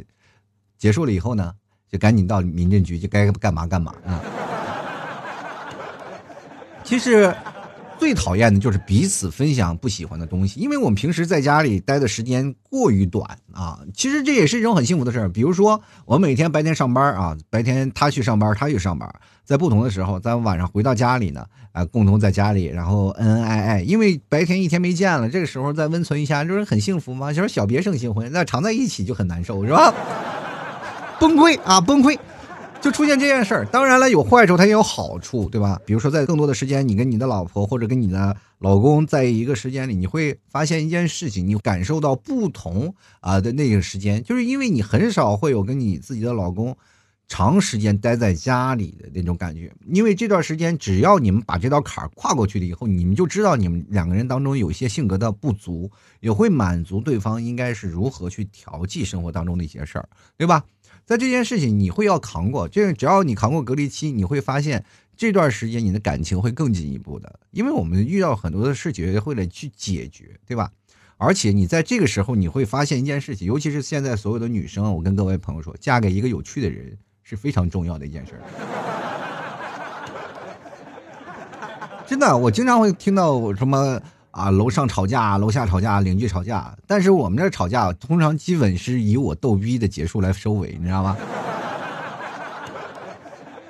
[0.80, 1.54] 结束了以后呢，
[1.92, 4.20] 就赶紧到民政局，就该干嘛干嘛啊。
[6.84, 7.32] 其实。
[8.04, 13.80] 最讨厌的就是彼此分享不喜欢的东西，因为我们平时在家里待的时间过于短啊。
[13.94, 15.30] 其实这也是一种很幸福的事儿。
[15.30, 19.10] 比如说，我每天白天上班啊，白天他去上班，他去上班，
[19.46, 23.82] 在不同的时候，在晚上回到家里呢，啊，共同在家里，然后恩恩爱爱。
[23.82, 27.32] 因为白天一天没见了，这个时候再温存一下，就是很幸福吗？
[27.32, 29.94] 就是小别胜新婚，那常在一起就很难受，是吧？
[31.22, 32.20] 崩溃啊，崩溃。
[32.84, 35.80] 就出现这件事儿，当然了，有坏处，它也有好处，对吧？
[35.86, 46.76] 比如说，在更多的时间，你跟你的老婆或者跟你的老公在一个时间里，你会发现一件事情，你感受到不同啊的那个时间，就是因为你很少会有跟你自己的老公
[47.30, 60.66] 长时间待在家里的那种感觉，因为这段时间，只要你们把这道坎儿跨过去了以后，你们就知道你们两个人当中有一些性格的不足，也会满足对方应该是如何去调剂生活当中的一些事儿，对吧？
[61.06, 64.86] 在这件事情，你会要扛过，这只要你扛过隔离期，你会发现
[65.18, 70.72] 这段时间你的感情会更进一步的，因为我们遇到很多的事情会来去解决，对吧？
[71.18, 78.40] 而且你在这个时候，你会发现一件事情，尤其是现在所有的女生，我跟各位朋友说，嫁给一个有趣的人是非常重要的一件事。
[82.08, 84.02] 真的，我经常会听到什么。
[84.34, 91.16] 啊，楼上吵架，楼下吵架，邻居吵架，但是我们这吵架通常基本是以我逗逼的结束来收尾，你知道吗？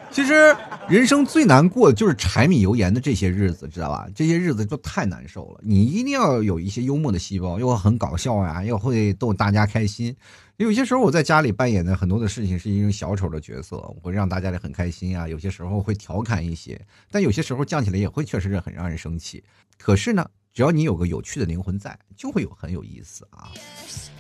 [0.10, 0.56] 其实
[0.88, 4.08] 人生最难过的就是柴米油盐的这些日子，知道吧？
[4.16, 5.60] 这些日子就太难受了。
[5.64, 10.16] 你一定要有一些幽默的细胞，又很搞笑呀，又会逗大家开心。
[10.56, 15.28] 有些时候我在家里扮演的很多的事情是一种小丑的角色，我会让大家很开心啊。
[15.28, 16.80] 有些时候会调侃一些，
[17.12, 19.44] 但有些时候犟起来也会确实是很让人生气。
[19.78, 20.26] 可是呢？
[20.54, 23.50] 只要你有个有趣的灵魂在，就会有很有意思啊！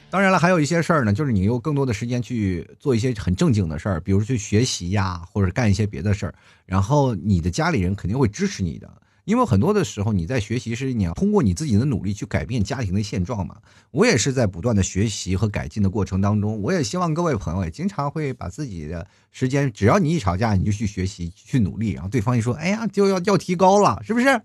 [0.09, 6.35] 当然了，还有一些事儿呢，就是你用更多的时间去做一些很正经的事儿，比如去学习呀，或者干一些别的事儿。
[6.65, 8.91] 然后你的家里人肯定会支持你的，
[9.25, 13.57] 因为很多的时候你在学习时，你要通过你自己的努力去改变家庭的现状嘛。
[13.91, 24.41] 我也是在不断的学习和改进的过程当中，我也希望各位朋友也经常会把自己的时间，只要你一吵架，你就去学习去努力，然后对方一说，哎呀，就要要提高了，是不是？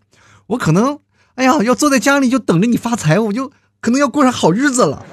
[0.46, 0.98] 我可能。
[1.38, 5.06] 哎呀，要坐在家里就等着你发财，我就可能要过上好日子了。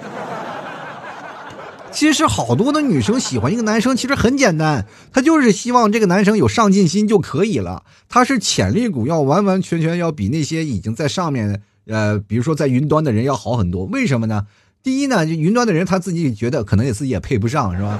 [1.93, 7.83] 其实好多的女生喜欢一个男生，其实很简单，她就是希望这个男生有上进心就可以了。
[8.09, 13.85] 他是潜力股，要完完全全要比那些已经在上面，呃，比如说在云端的人要好很多。
[13.85, 14.47] 为什么呢？
[14.81, 17.99] 第一呢，就云端的人他自己觉得可能也自己也配不上，是吧？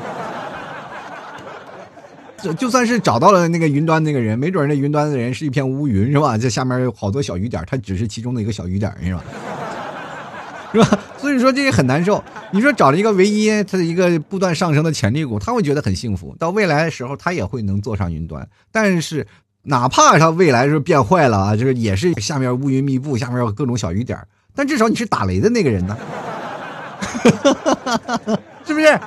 [2.54, 6.38] 就算是找到了那个云端那个人，没准那云端的人是一片乌云，是吧？
[6.38, 9.24] 这下面有好多小雨点，他只是其中的一个小雨点，是吧？
[10.72, 11.00] 是吧？
[11.18, 12.24] 所以说这也很难受。
[12.52, 16.36] 你说找了一个唯一他的一个不断上升的潜力股，他会觉得很幸福。
[16.38, 18.48] 到未来的时候，他也会能坐上云端。
[18.72, 19.26] 但是，
[19.64, 24.20] 哪怕他未来是变坏了啊，就是也是下面乌云密布，下面有各种小雨点，
[24.54, 25.98] 但至少你是打雷的那个人呢，
[28.66, 29.00] 是不是？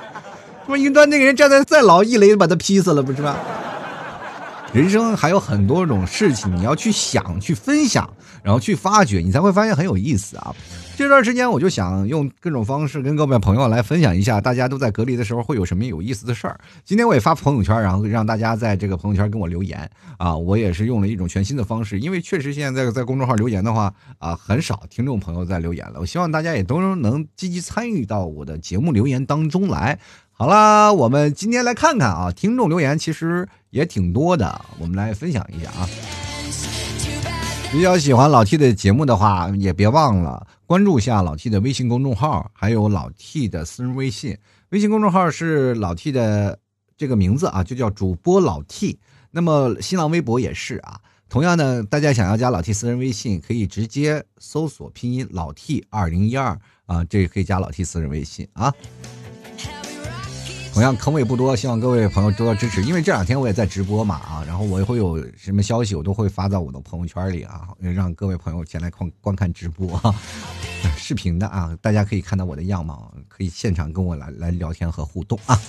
[0.69, 3.35] 说云端那个人站在再牢，一雷把他劈死了，不是吧？
[4.71, 8.07] 人生还有很多种事情，你要去想、去分享，
[8.43, 10.55] 然后去发掘，你才会发现很有意思啊。
[10.95, 16.59] 这段时间我就想用各种方式跟各位朋友来分享一下，大家都在隔离的时候会有什么有意思的事儿。
[16.85, 20.37] 今天我也发朋友圈，然后让大家在这个朋友圈跟我留言啊。
[20.37, 25.99] 我也是用了一种全新的方式，因为确实现在在公众号留言的话啊，很少听众朋友在留言了。
[25.99, 29.97] 我希望大家也都能积极参与到我的节目留言当中来。
[30.41, 35.85] 好啦，我们今天来看看啊，听众留言其实也挺多的，我们来分享一下啊。
[37.73, 44.37] 比较喜欢老 T 的节目的话，也别忘了关注一下老 T 的微信公众号，还有老 T 的私人微信。
[44.69, 46.57] 微信公众号是老 T 的
[46.95, 48.97] 这个名字啊，就叫主播老 T。
[49.31, 51.01] 那么新浪微博也是啊。
[51.27, 58.73] 同样呢，大家想要加老 T 私人微信，可以直接搜索拼音老 T 二零一二啊，这也可以加老 T 私人微信啊。
[60.73, 62.81] 同样坑位不多，希望各位朋友多多支持。
[62.83, 69.99] 因为这两天我也在直播嘛啊，然后我也会有什么消息，我都会发到我的朋友圈里啊，让各位朋友前来观观看直播，
[70.95, 75.59] 视频的啊，大家可以看到我的样貌，可以现场跟我来来聊天和互动啊。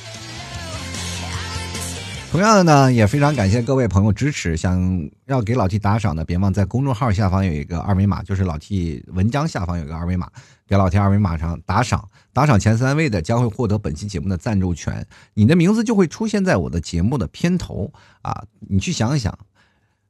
[2.31, 4.57] 同样的呢，也非常感谢各位朋友支持。
[4.57, 10.31] 想要给老 T 打赏的，别忘在公众号下方有一个二维码，就是老 T 文章下方有个二维码，
[10.65, 12.09] 给老 T 二维码上打赏。
[12.33, 18.45] 打赏前三位的将会获得本期节目的赞助权，你的名字就会出现在我的节目的片头啊！
[18.61, 19.37] 你去想想，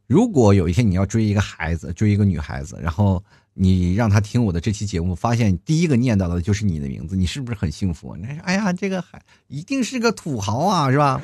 [0.06, 8.14] 如果有一天你要追一个孩子，追一个女孩子，然后你让他听我的这期节目，发现第一个念叨的就是你的名字，你是不是很幸福？
[8.14, 11.18] 你说，哎呀，这个孩一定是个土豪啊，是吧？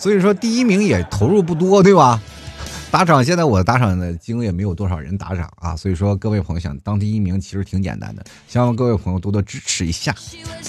[0.00, 2.18] 所以说，第一名也投入不多，对吧？
[2.90, 10.12] 打赏现在我打赏的金额也没有多少人打赏啊，所以说各位朋友想当第一名其实挺简单的，希望各位朋友多多支持一下。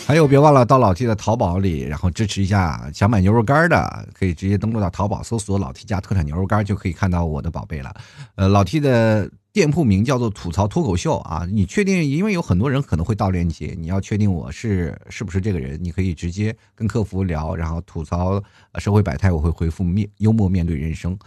[0.06, 2.92] 还有别忘了到老 T 的淘宝里，然后支持一下。
[2.94, 7.92] 想买牛肉干的可以直接登录到淘宝搜索老 T 家特产牛肉干，就可以看到我的宝贝了。
[8.36, 12.04] 呃，老 T 的店铺名叫做吐槽脱口秀啊，你确定？
[12.04, 18.42] 因为有很多人可能会盗链接，你要确定我是是不是这个人，你可以直接跟客服聊，然后吐槽
[18.76, 21.18] 社会百态，我会回复面幽默面对人生。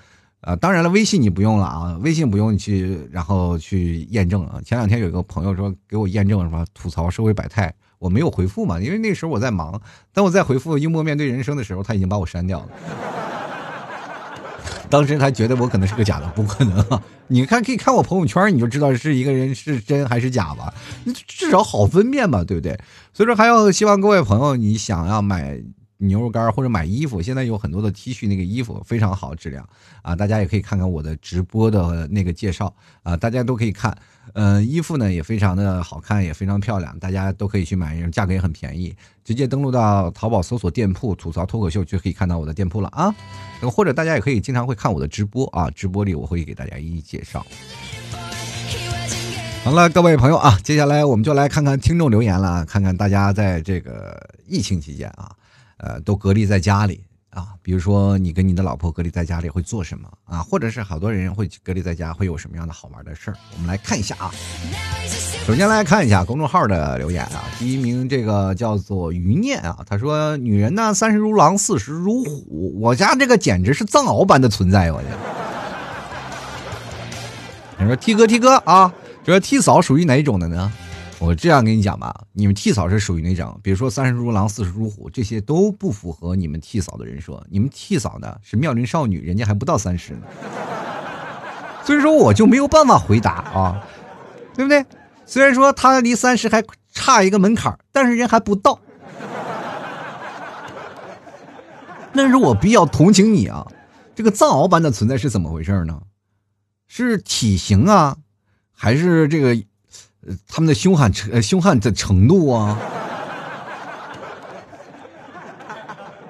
[0.40, 4.60] 啊，当然了，微信你不用了啊，微信不用去，然后去验证啊。
[4.64, 9.80] 前两天有一个朋友说给我验证，什么吐槽社会百态，我没有回复嘛，因为那时候我在忙。
[10.12, 12.68] 当我再回复幽默面对人生的时候，他已经把我删掉了。
[14.90, 16.84] 当时他觉得我可能是个假的，不可能。
[17.28, 20.72] 你看，可以看我朋友圈，你就知道是一个人是真还是假吧。
[21.26, 22.78] 至少好分辨吧，对不对？
[23.12, 25.60] 所以说，还要希望各位朋友，你想要买。
[25.98, 29.66] 牛肉干或者买衣服，现在有很多的 T 恤，那个衣服非常好质量
[30.02, 30.14] 啊！
[30.14, 33.96] 大家也可以看看我的直播的那个介绍啊，大家都可以看。
[34.32, 38.94] 嗯，衣服呢也非常的好看，也非常漂亮，大家都可以去买，价格也很便宜。
[39.24, 43.14] 直接登录到淘宝搜索店铺“吐槽脱口秀”就可以看到我的店铺了啊！
[43.70, 47.46] 或者大家也可以经常会看我的直播啊，直播里我会给大家一一介绍。
[49.62, 55.30] 好了，各位朋友啊，接下来我们就来看看听众留言了，看看大家在这个疫情期间啊。
[55.78, 60.38] 呃，都隔离在家里啊，比如说你跟你的老婆隔离在家里会做什么啊？
[60.38, 63.36] 或者是好多人会隔离在家会有什么样的好玩的事儿？
[63.54, 64.30] 我们来看一下啊。
[65.44, 75.16] 首先来看一下公众号的留言啊，第一名这个叫做余念啊，他说：“女人呢，三十如狼，四十如虎，我家这个简直是藏獒般的存在，我觉得。”
[77.78, 78.90] 你说 T 哥 T 哥啊，
[79.22, 80.72] 这个 T 嫂属于哪一种的呢？
[81.24, 87.42] 我这样跟你讲吧，你们替嫂是属于那种，比如说三十如狼，四十如虎，这些都不符合你们替嫂的人设。
[87.48, 90.26] 你们替嫂呢是妙龄少女，人家还不到三十呢，
[91.82, 93.86] 所以说我就没有办法回答啊，
[94.54, 94.84] 对不对？
[95.24, 98.78] 虽然说他离三十还差一个门槛，但是人还不到。
[102.12, 103.66] 但是我比较同情你啊，
[104.14, 106.02] 这个藏獒般的存在是怎么回事呢？
[106.86, 108.18] 是体型啊，
[108.70, 109.64] 还是这个？
[110.48, 112.78] 他们的凶悍程凶悍的程度啊，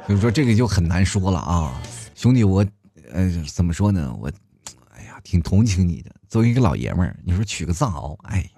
[0.06, 1.80] 所 以说这个就很难说了啊，
[2.14, 2.64] 兄弟，我
[3.12, 4.14] 呃怎么说呢？
[4.20, 4.30] 我
[4.94, 6.10] 哎呀，挺同情你的。
[6.28, 8.50] 作为一个老爷们儿，你说娶个藏獒，哎，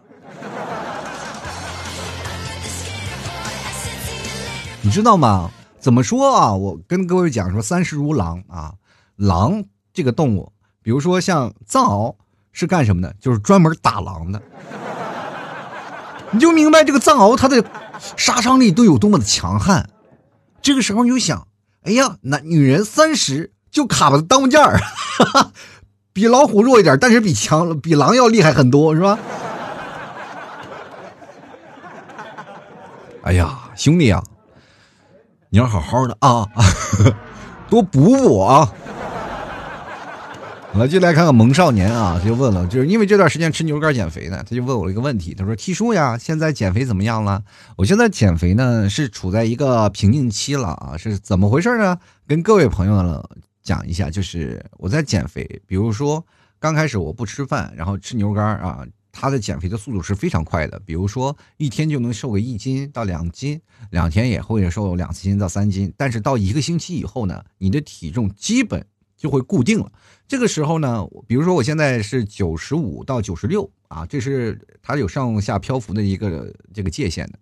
[4.80, 5.50] 你知道吗？
[5.78, 6.52] 怎么说啊？
[6.54, 8.74] 我跟各位讲说，三十如狼啊，
[9.16, 10.50] 狼这个动物，
[10.82, 12.16] 比如说像藏獒
[12.52, 13.14] 是干什么的？
[13.20, 14.40] 就是专门打狼的。
[16.36, 17.64] 你就明白这个藏獒它的
[18.18, 19.88] 杀伤力都有多么的强悍。
[20.60, 21.48] 这个时候你就想，
[21.82, 24.78] 哎呀，那女人三十就卡在当间儿，
[26.12, 29.18] 比老虎弱一点，但是比强比狼要厉害很多，是吧？
[33.24, 34.22] 哎呀，兄弟啊，
[35.48, 36.46] 你要好好的啊，
[37.70, 38.70] 多补补啊！
[40.76, 47.42] 好了，就来看看萌少年啊，他就问了，就是因为这段时间吃牛肉干减肥呢，他就问我一个问题，他说：“T 叔呀，现在减肥怎么样了？”
[47.78, 51.96] 我现在减肥呢是处在一个瓶颈期了啊，是怎么回事呢？
[52.26, 53.24] 跟各位朋友呢
[53.62, 56.22] 讲一下，就是我在减肥，比如说
[56.58, 58.86] 刚开始我不吃饭，然后吃牛肉干啊。
[59.18, 63.58] 他的减肥的速度是非常快的，比如说一天就能瘦个一斤到两斤，
[63.88, 65.90] 两天也会瘦两斤到三斤。
[65.96, 68.84] 但是到一个星期以后呢，你的体重基本
[69.16, 69.90] 就会固定了。
[70.28, 77.38] 这个时候呢，比如说我现在是九十五到九十六啊，这是它有上下漂浮的一个这个界限的。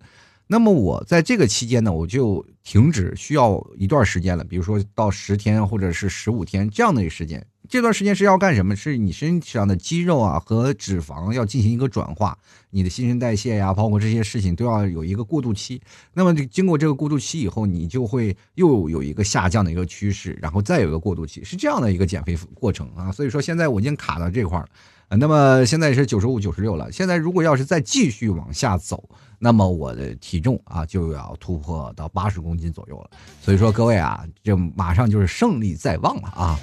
[0.46, 7.46] 那么我在这个期间呢，我就停止需要一段时间了，比如说到十天或者是十五天这样的一个时间。
[7.68, 8.76] 这段时间是要干什么？
[8.76, 12.36] 是你身体上的肌肉啊和脂肪要进行一个转化，
[12.70, 15.80] 你的新陈代谢呀，包括这些事情都要有一个过渡期。
[16.12, 23.10] 那么经过这个过渡期以后，你就会又有一个下降的一个趋势，然后再有一个过渡期，是这样的一个减肥过程啊。
[23.10, 26.92] 所以说现在我已经卡到这块了，那么现在是九十五、九十六了。
[26.92, 33.10] 现在如果要是再继续往下走，那么我的体重啊就要突破到八十公斤左右了。
[33.40, 36.60] 所以说各位啊，这马上就是胜利在望了啊！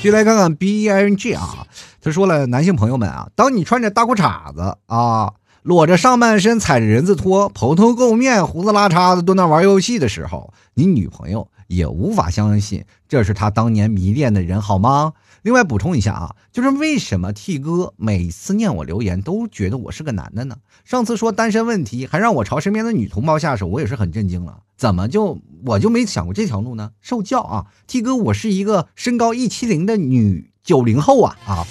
[0.00, 1.66] 就来看看 B E I N G 啊，
[2.00, 15.14] 他说了，男性朋友们啊，当你穿着大裤衩子啊，裸着上半身，踩着人字拖，蓬头垢面，胡子拉碴的蹲那玩游戏的时候，你女朋友也无法相信这是他当年迷恋的人，好吗？
[15.48, 20.56] 另外补充一下啊，就是为什么 T 哥每次念我留言都觉得我是个男的呢？
[20.84, 24.58] 上次说单身问题，还让我朝身边的女同胞下手，我也是很震惊了。
[24.76, 26.90] 怎么就我就没想过这条路呢？
[27.00, 31.66] 受教啊，T 哥，我是一个身高一七零的女九零后啊啊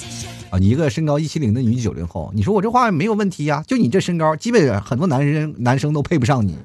[0.49, 0.57] 啊！
[0.57, 3.63] 你一个身高一七零的女九零后，你说我这话没有问题呀？
[3.67, 6.57] 就你这身高，基本很多男人男生都配不上你，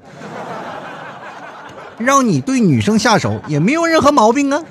[1.99, 4.63] 让你对女生下手也没有任何毛病啊。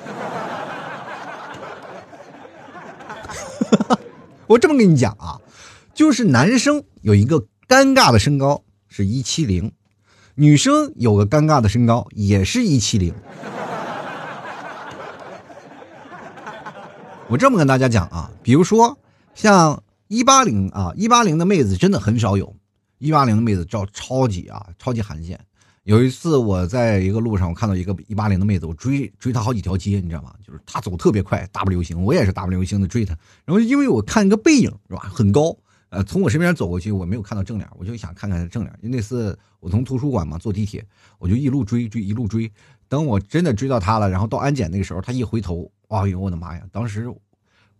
[4.46, 5.40] 我这么跟你讲啊，
[5.94, 9.72] 就是男生有一个尴尬的身高是一七零，
[10.34, 13.14] 女生有个尴尬的身高也是一七零。
[17.28, 18.98] 我这么跟大家讲啊，比如说
[19.34, 22.54] 像一八零啊，一八零的妹子真的很少有，
[22.98, 25.40] 一八零的妹子超超级啊，超级罕见。
[25.84, 30.32] 有一次我在一个路上，我看到一个一八零的妹子，我追追她好几条街，你知道吗？
[30.46, 33.16] 就是她走特别快，W 型，我也是 W 型的追她。
[33.44, 35.56] 然后因为我看一个背影是吧，很高，
[35.88, 38.72] 呃，从我身边走过去，我没有看到正脸，我就想看看正脸。
[38.80, 40.86] 因为那次我从图书馆嘛坐地铁，
[41.18, 42.48] 我就一路追追一路追，
[42.88, 46.62] 等我真的追到她了，然后到安检那个时候，她一回头，哎呦我的妈呀！
[46.70, 47.12] 当时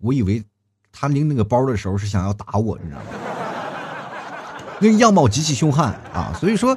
[0.01, 0.43] 我以为
[0.91, 3.05] 她拎那个包的时候是想要打我，你知道吗？
[4.83, 6.77] 那个样貌极其凶悍啊，所以说。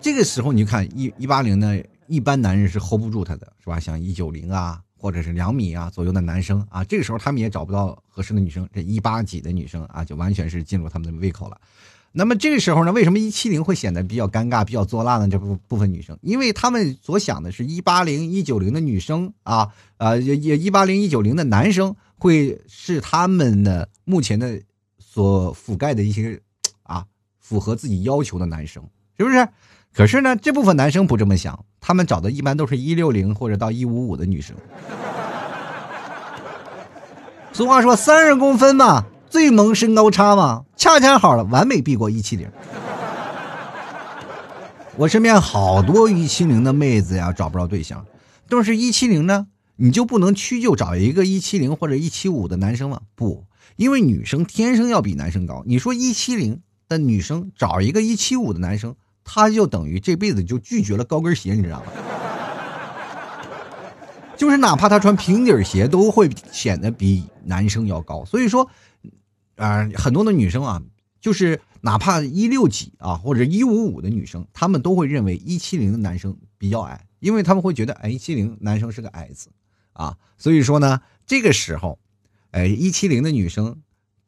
[0.00, 3.80] 这个时候你就看一一八零呢，一般男人是 hold 不住他的，是吧？
[3.80, 11.60] 像一九零啊，或者是两米啊左右的男生啊，这个时候他们也找不到合适的女生，这一八几的女生啊，就完全是进入他们的胃口了。
[12.12, 15.28] 那么这个时候呢，为什么一七零会显得比较尴尬、比较作辣呢？
[15.28, 24.62] 这部部分女生，因为他们所想的是一八零、一九零的女生啊，呃，也也一八零、一九零的男生会是他们的目前的
[24.98, 26.40] 所覆盖的一些
[26.84, 27.04] 啊，
[27.38, 28.82] 符合自己要求的男生，
[29.18, 29.46] 是不是？
[29.96, 34.54] 可是呢，这部分男生不这么想，他们找的一般都是一六零或者到一五五的女生。
[37.50, 42.46] 俗话说三十公分嘛，最萌身高差嘛，恰恰好了，完美避过一七零。
[44.96, 48.04] 我身边好多一七零的妹子呀，找不着对象，
[48.50, 53.00] 都是一七零呢，你就不能屈就找一个一七零或者一七五的男生吗？
[53.14, 55.62] 不，因为女生天生要比男生高。
[55.66, 58.94] 你说一七零的女生找一个一七五的男生？
[59.28, 61.92] 他就等于这辈子就拒绝了高跟鞋，你知道吗？
[64.38, 68.24] 就是哪怕他穿平底鞋，都会显得比男生要高。
[68.24, 68.70] 所以说，
[69.56, 70.80] 啊，很多的女生啊，
[71.20, 79.48] 就是哪怕一六几啊，或者一五五的女生，她们都会认为一七零的男生比较矮，因为他们会觉得，哎，一七零男生是个矮子
[79.92, 80.16] 啊。
[80.38, 81.98] 所以说呢，这个时候，
[82.52, 83.82] 哎，一七零的女生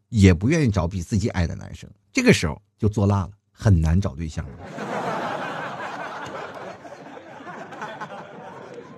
[0.09, 3.31] 也不愿意找比自己矮的男生，这个时候就做辣了。
[3.59, 4.45] 很难找对象。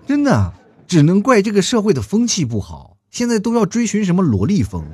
[0.07, 0.53] 真的，
[0.87, 4.85] 只能怪这个社会的风气不好，现在都要追寻什么萝莉风，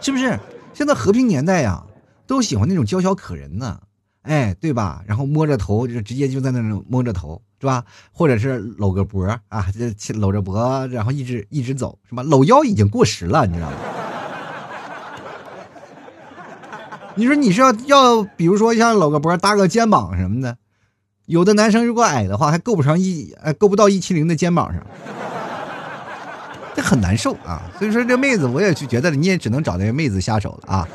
[0.00, 0.38] 是不是？
[0.74, 1.84] 现在和平年代呀，
[2.26, 3.80] 都喜欢那种娇小可人呢，
[4.22, 5.02] 哎，对吧？
[5.06, 7.84] 然后摸着头就直接就在那种摸着头，是吧？
[8.10, 9.66] 或者是搂个脖啊，
[10.16, 12.22] 搂着脖，然后一直一直走，是吧？
[12.24, 13.76] 搂腰已经过时了，你知道吗？
[17.16, 20.56] 你说你是要要，比如说像搂个脖搭个肩膀什么的，
[21.26, 24.84] 有的男生如果矮的话，还够不上一，呃，够不到一七零的肩膀上，
[26.74, 27.62] 这很难受啊。
[27.78, 30.88] 所以说这妹子，我也就觉得你也只能找那个妹子下手了啊。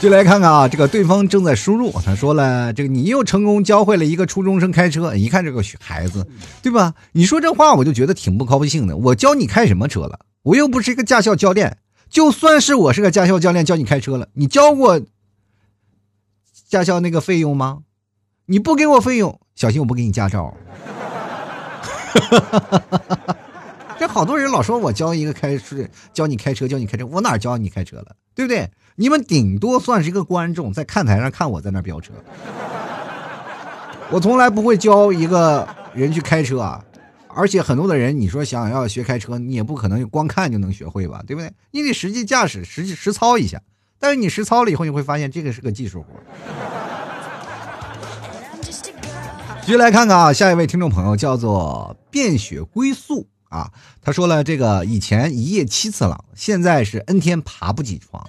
[0.00, 6.26] 就来看看啊，这个对方正在输入，他说了，这个你又成功教会了一个初中生开车，一看这个孩子，
[6.60, 6.94] 对吧？
[7.12, 8.96] 你说这话我就觉得挺不高兴的。
[8.96, 10.18] 我教你开什么车了？
[10.42, 11.78] 我又不是一个驾校教练。
[12.12, 15.00] 就算是我是个驾校教练教你开车了，你交过
[16.68, 17.78] 驾校那个费用吗？
[18.44, 20.54] 你不给我费用，小心我不给你驾照。
[23.98, 28.14] 这好多人老说我教一个开车，教你开车，教你开车，我哪教你开车了？
[28.34, 28.70] 对不对？
[28.96, 32.12] 你们顶多算是一个观众，在看台上看我在那飙车。
[34.10, 36.84] 我从来不会教一个人去开车啊。
[37.34, 41.52] 而且很多的人，你说想要学开车，你也不可能光看就能学会吧，对不对？
[41.70, 43.62] 你得实际驾驶、实际实操一下。
[43.98, 46.08] 但是你实操了以后，你会发现这个是个技术活。
[49.64, 58.22] 继续来看看啊，下一位听众朋友叫做变雪归宿啊，他说了这个以前一夜七次郎，现在是 N 天爬不起床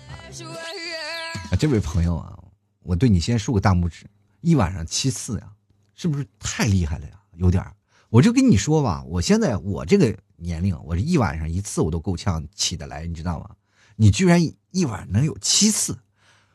[1.49, 1.57] 啊。
[1.59, 2.37] 这位朋友啊，
[2.83, 4.05] 我对你先竖个大拇指，
[4.41, 5.47] 一晚上七次呀，
[5.95, 7.13] 是不是太厉害了呀？
[7.37, 7.65] 有点。
[8.13, 13.47] 我就跟你说吧，我现在我这个年龄，我这一晚上一次我都够呛起得来，你知道吗？
[13.95, 14.39] 你居然
[14.69, 15.97] 一晚能有七次，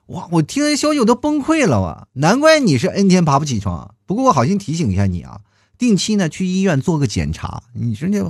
[0.06, 0.28] 哇！
[0.30, 2.06] 我听完消息我都崩溃了啊！
[2.12, 3.96] 难怪你是 N 天爬不起床。
[4.06, 5.40] 不过我好心提醒一下你啊，
[5.76, 7.64] 定期呢去医院做个检查。
[7.72, 8.22] 你说你，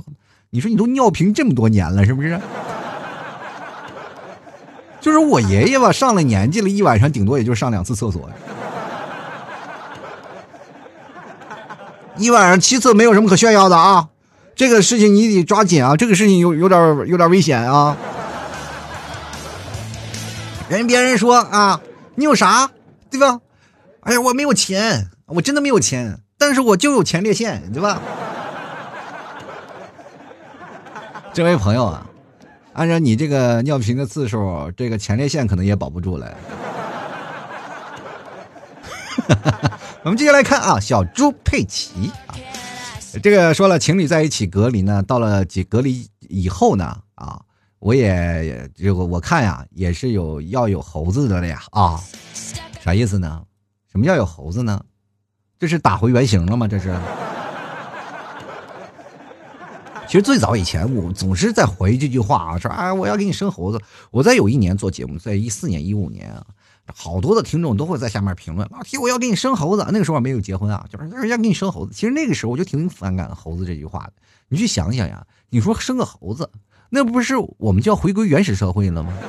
[0.49, 2.41] 你说你都尿频这么多年了，是不是？
[4.99, 8.27] 就是我爷爷吧，上了年纪了，一晚上顶多也就上两次厕所。
[12.19, 14.09] 一晚上七次没有什么可炫耀的啊，
[14.55, 17.95] 这个事情你得抓紧啊，这个事情有有点有点危险啊。
[20.67, 21.79] 人别人说啊，
[22.15, 22.69] 你有啥，
[23.09, 23.39] 对吧？
[24.01, 28.01] 哎呀，我没有钱，我真的没有钱，但是我就有前列腺，对吧？
[31.33, 32.05] 这位朋友啊，
[32.73, 36.29] 按照你这个尿频的次数，这个前列腺可能也保不住了。
[40.03, 42.33] 我们接下来看啊，小猪佩奇啊，
[43.21, 47.39] 这个说了，情侣在一起隔离呢，到了几隔离以后呢，啊，
[47.79, 51.99] 我也这个我看呀，也是有要有猴子的了呀啊，
[52.81, 53.43] 啥意思呢？
[53.91, 54.83] 什么叫有猴子呢？
[55.57, 56.67] 这是打回原形了吗？
[56.67, 56.95] 这是？
[60.07, 63.79] 其实最早以前，我总是在回这句话啊，说啊，我要给你生猴子。
[64.09, 66.43] 我在有一年做节目，在一四年、一五年啊。
[66.95, 69.85] 好多的听众都会在下面评论，老提我要给你生猴子。
[69.91, 71.93] 那个时候没有结婚啊，就是人家给你生猴子。
[71.93, 74.13] 其实那个时候我就挺反感猴子这句话的。
[74.47, 76.49] 你去想想呀，你说生个猴子，
[76.89, 79.13] 那不是我们就要回归原始社会了吗？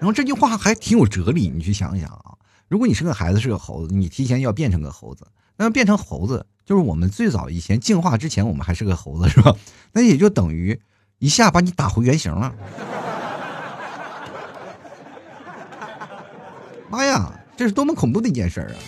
[0.00, 2.34] 然后这句话还挺有哲理，你去想想啊。
[2.68, 9.54] 如果你生个孩子是个猴子，你提前要变成个猴子，那变成猴子就是我们最早以前进化之前我们还是个猴子是吧？
[9.92, 10.80] 那也就等于
[11.20, 12.52] 一下把你打回原形了。
[16.94, 18.78] 妈呀，这是多么恐怖的一件事儿啊！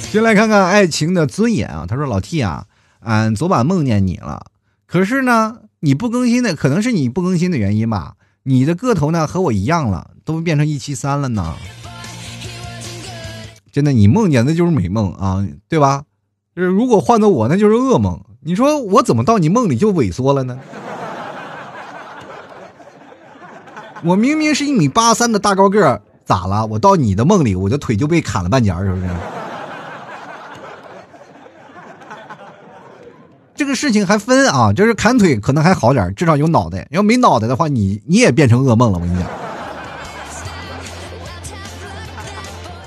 [0.00, 1.86] 先来看看爱情的尊严啊。
[1.88, 2.66] 他说：“老 T 啊，
[2.98, 4.46] 俺昨晚梦见你了，
[4.84, 8.14] 可是呢，你不更新的可能是你不更新的原因吧？
[8.42, 11.54] 你的个头呢和我一样了，都变成一七三了呢。
[13.70, 16.02] 真的，你梦见的就是美梦啊，对吧？
[16.56, 18.20] 就是如果换做我，那就是噩梦。
[18.40, 20.58] 你说我怎么到你梦里就萎缩了呢？”
[24.04, 26.02] 我明明是一米八三的大高个儿。
[26.28, 26.66] 咋了？
[26.66, 29.08] 我到你的梦里，我的腿就被砍了半截是不是？
[33.54, 36.86] 这个事情还分啊，就是砍腿可能还好点，至少有脑袋。
[36.90, 38.98] 要没脑袋的话，你你也变成噩梦了。
[38.98, 39.26] 我跟你讲。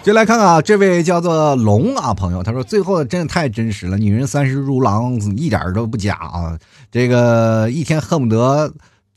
[0.04, 6.56] 就来看看啊，这位叫做龙啊朋友，他说最后真的太真实了，女人三十如狼，一点都不假啊。
[6.92, 8.72] 这个一天恨不得。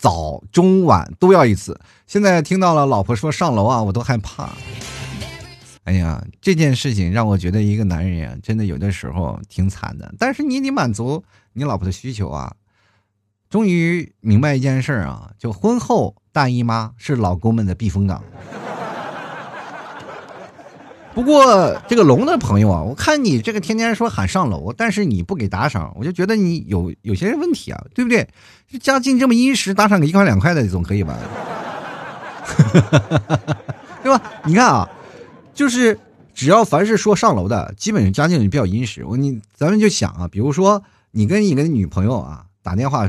[0.04, 1.80] 早中晚都要一次。
[2.06, 4.50] 现在听到了老婆说上楼啊，我都害怕。
[5.84, 10.14] 哎呀，这件事情让我觉得一个男人呀，真的有的时候挺惨的。
[10.18, 11.24] 但是你得满足
[11.54, 12.54] 你老婆的需求啊。
[13.48, 18.22] 终于明白一件事啊，就婚后大姨妈是老公们的避风港。
[21.14, 28.28] 不过这个龙的朋友啊，我看你这个天天说喊上楼，但是你不给打赏，我就觉得你有有些问题啊，对不对？
[28.80, 31.16] 家境这么殷实，打赏个一块两块的总可以吧？
[34.02, 34.20] 对吧？
[34.44, 34.88] 你看啊，
[35.54, 35.98] 就是
[36.34, 39.04] 只要凡是说上楼的，基本上家境比较殷实。
[39.04, 43.08] 我你咱们就想啊，比如说你跟你的女朋友啊打电话。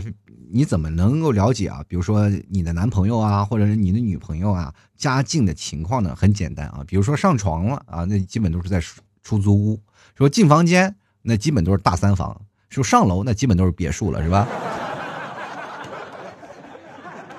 [0.56, 1.84] 你怎么能够了解啊？
[1.86, 6.16] 比如说你的男朋友啊，或者是你的女朋友啊，家境的情况呢？
[6.16, 8.82] 很简单啊，比如说上床了啊，那基本都是在
[9.22, 9.78] 出租屋；
[10.18, 12.34] 说进房间，那基本都是大三房；
[12.70, 14.48] 说上楼，那基本都是别墅了，是吧？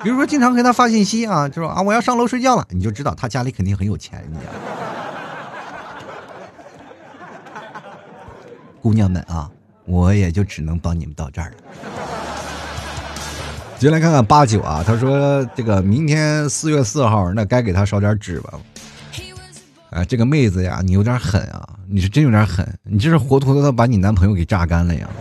[0.03, 4.23] 比如说经常给他发信息啊，就说啊我要上楼睡觉了，你就知道他家里肯定很有钱。
[4.31, 4.37] 你
[8.83, 9.51] 姑娘们啊，
[9.87, 11.57] 我也就只能帮你们到这儿了。
[13.79, 18.55] 接来看看八九啊，他说这个明天四月四号，那该给他烧点纸吧。
[19.91, 25.07] 哎，这个妹子呀，你有点狠啊，你是真有点狠，你这是活脱脱的把你男朋友给榨干了呀。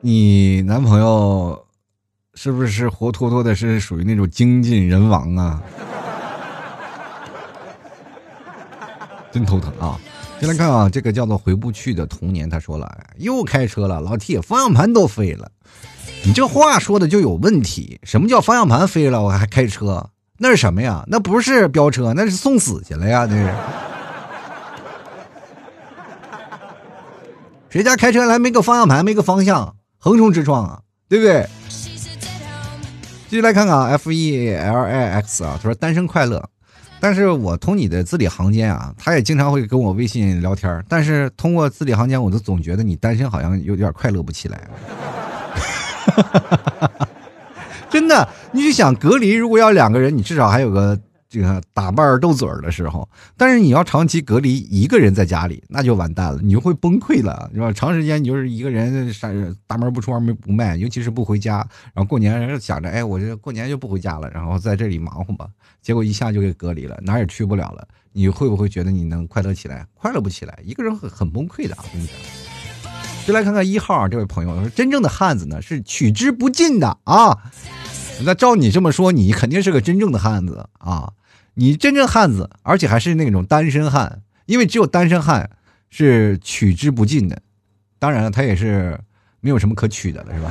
[0.00, 1.64] 你男朋友
[2.34, 5.62] 是不是活脱脱的是属于那种精尽人亡啊？
[9.30, 9.96] 真头疼啊！
[10.42, 12.50] 先来看啊，这个叫做回不去的童年。
[12.50, 15.48] 他说了，又开车了，老铁，方向盘都飞了。
[16.24, 18.00] 你这话说的就有问题。
[18.02, 20.10] 什么叫方向盘飞了，我还开车？
[20.38, 21.04] 那是什么呀？
[21.06, 23.24] 那不是飙车，那是送死去了呀！
[23.30, 23.54] 那是。
[27.70, 31.46] 谁家开车来没个方向盘，没个方向，横冲直撞啊，对不对？
[33.28, 36.42] 继续来看看啊，F E L I X 啊，他说单身快乐。
[37.02, 44.60] 但是我通你的字里行间啊，他也经常会跟我微信聊天但是通过字里行间，我都总觉得你单身好像有点快乐不起来。
[47.90, 50.96] 真的，你就想隔离，如果要两个人，你至少还有个。
[51.32, 53.08] 这个打伴斗嘴儿的时候，
[53.38, 57.72] 但是你要长期隔离一个人在家里，那就完蛋了，你就会崩溃了，是吧？
[57.72, 59.10] 长时间你就是一个人，
[59.66, 65.46] 大门不出，二门不迈，尤其是不回家，然后过年想着，哎，我这过年就不回家了，然后在这里忙活吧，
[65.80, 67.88] 结果一下就给隔离了，哪也去不了了。
[68.12, 69.86] 你会不会觉得你能快乐起来？
[69.94, 71.74] 快乐不起来，一个人很很崩溃的。
[71.78, 72.14] 我跟你讲，
[73.26, 77.38] 就来看看一号这位朋友说，真正的汉子呢是取之不尽的啊。
[78.24, 81.10] 那照你这么说，你肯定是个真正的汉子啊。
[81.54, 85.50] 你真正汉子，而且还是那种单身汉，因为只有单身汉
[85.90, 87.42] 是取之不尽的。
[87.98, 88.98] 当然了，他也是
[89.40, 90.50] 没有什么可取的了，是吧？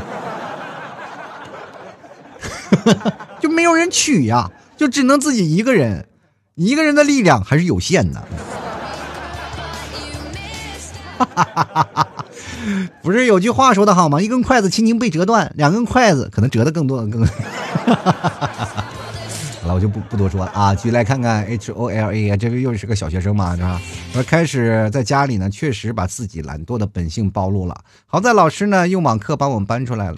[3.40, 6.08] 就没有人娶呀，就只能自己一个人，
[6.56, 8.24] 一个人的力量还是有限的。
[13.02, 14.22] 不是有句话说的好吗？
[14.22, 17.26] 一根筷子轻轻被折断，两根筷子可能折的更多更。
[17.26, 17.34] 哈
[17.86, 18.24] 哈哈
[18.54, 18.88] 哈
[19.62, 23.80] 好了，我就不不多说了啊，继续来看看 H O L A 啊，这位又是个小学生嘛，是吧？
[24.12, 27.84] 说开始在家里呢，确实把自己懒惰的本性暴露了。
[28.08, 30.18] 好在老师呢用网课把我们搬出来了。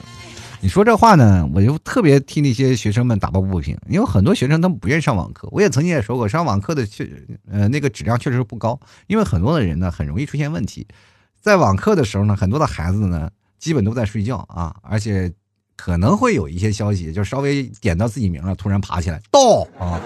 [0.62, 5.50] 你说这话呢，我就特别替那些学生们打抱不平，因为很多学生他们不愿意上网课。
[5.52, 7.06] 我也曾经也说过，上网课的确
[7.52, 10.88] 呃那个质量确实不高，因为很多的人呢很容易出现问题。
[11.42, 13.30] 在网课的时候呢，很多的孩子呢
[13.60, 15.30] 基本都在睡觉啊，而且。
[15.76, 20.00] 可能会有一些消息，就稍微点到自己名了，突然爬起来到啊！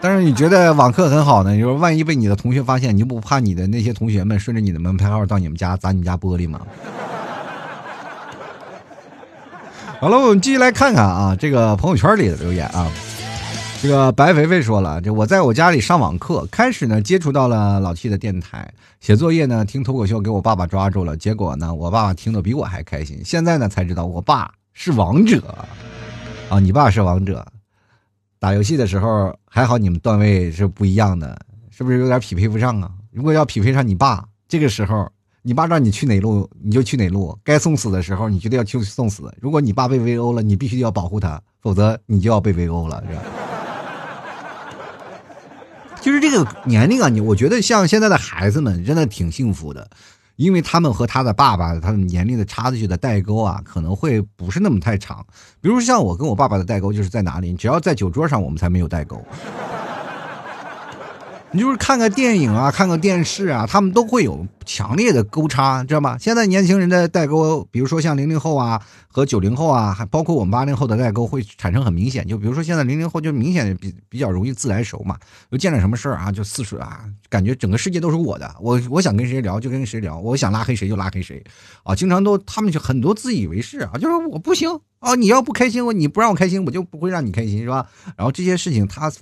[0.00, 1.52] 但是你觉得网课很好呢？
[1.52, 6.60] 你说万一被你的同学发现，你就不怕你的那些同学们顺着你的门牌号到你们家砸你们家玻璃吗？
[10.00, 12.90] 好了，我们继续来看看啊，这个朋友圈里的留言啊。
[13.82, 23.20] 这个白肥肥说了，这我在我家里上网课，开始呢接触到了老 T 的电台，写作业呢听脱口秀，给我爸爸抓住了，结果呢我爸爸听得比我还开心。
[23.24, 25.42] 现在呢才知道我爸是王者，
[26.48, 27.44] 啊，你爸是王者，
[28.38, 31.36] 打游戏的时候还好你们段位是不一样的，
[31.68, 32.88] 是不是有点匹配不上啊？
[33.10, 35.10] 如果要匹配上你爸，这个时候
[35.42, 39.24] 你爸让你去哪路你就去哪路，该送死的时候你就得要去送死。
[39.40, 43.22] 如果你爸被围殴了，你必须要保护他，否则你就要被围殴了，是吧？
[46.02, 49.88] 就是这个年龄啊，你我觉得像现在的孩子们真的挺幸福的，
[50.34, 55.24] 因为他们和他的爸爸他的年龄的差距的代沟啊，可能会不是那么太长。
[55.60, 57.54] 比如像我跟我爸爸的代沟就是在哪里？
[57.54, 59.24] 只要在酒桌上，我们才没有代沟。
[61.54, 66.16] 你就是看个电影啊，看个电视啊，他们都会有强烈的沟差，知道吗？
[66.18, 72.26] 现在年轻人的代沟，比如说像零零后啊和九零后啊，还包括我们八零后的代沟会产生很明显。
[72.26, 75.18] 就比如说现在零零后就明显比比较容易自来熟嘛，
[75.50, 81.44] 就见了什么事儿啊就四处啊，感觉整个世界都是我的，我我想跟谁聊就跟谁聊，我想拉黑谁就拉黑谁，
[81.82, 87.86] 啊，经常都他们就很多自以为是啊，就是我不行啊，你要不开心我你不让我开心，我就不会让你开心，是吧？
[88.16, 89.12] 然后这些事情他。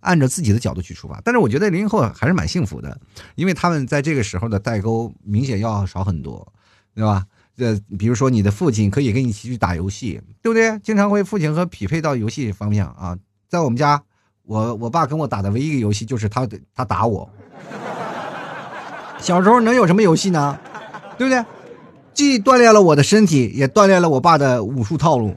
[0.00, 2.98] 按照自己的角度去出发，但是我觉得零零后还是蛮幸福的，
[3.34, 6.52] 因为他们在这个时候的代沟明显要少很多，
[6.94, 7.24] 对吧？
[7.58, 10.78] 呃，比如说你的父亲可以跟你一起去打游戏，对不对？
[10.78, 13.16] 经常会父亲和匹配到游戏方面啊。
[13.48, 14.02] 在我们家，
[14.44, 17.28] 我我爸跟我打的唯一一个游戏就是他他打我。
[19.20, 20.58] 小时候能有什么游戏呢？
[21.18, 21.44] 对不对？
[22.14, 25.34] 既锻炼了我的身体，也锻炼了我爸的武术套路。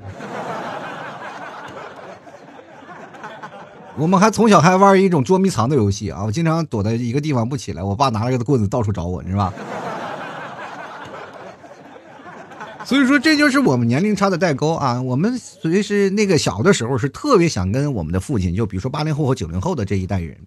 [3.96, 6.24] 我们还从小还玩一种捉迷藏的游戏啊！
[6.26, 9.54] 我经常躲在一个地方不起来，我爸拿着个棍子到处找我，是吧？
[12.84, 15.00] 所以说这就是我们年龄差的代沟啊！
[15.00, 20.40] 我们随时那个小的时候是特别想跟我们的父亲，就比如说八零后和九零后的这一代人，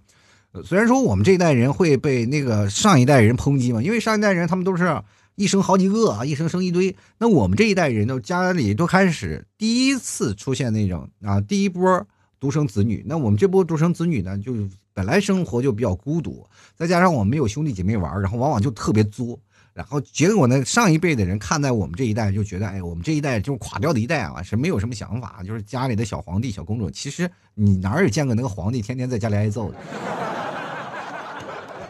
[0.64, 5.00] 虽然说我们这一代人会被那个上一代人抨击嘛，因为上一代人他们都是
[5.36, 12.04] 一生好几个啊，一生生一堆，那我们这一代人都家里都开始第一次出现那种啊，第一波。
[12.38, 14.54] 独生子女，那我们这波独生子女呢，就
[14.92, 19.38] 本来生活就比较孤独，再加上我们没有兄弟姐妹玩，然后往往就特别作，
[19.72, 26.90] 然后结果呢，上一辈的人看在我们这一代就觉得，哎，我们这一代就是垮掉的一代啊，是没有什么想法，就是家里的小皇帝、小公主。
[26.90, 29.78] 其实你哪有见过那个皇帝天天在家里挨揍的？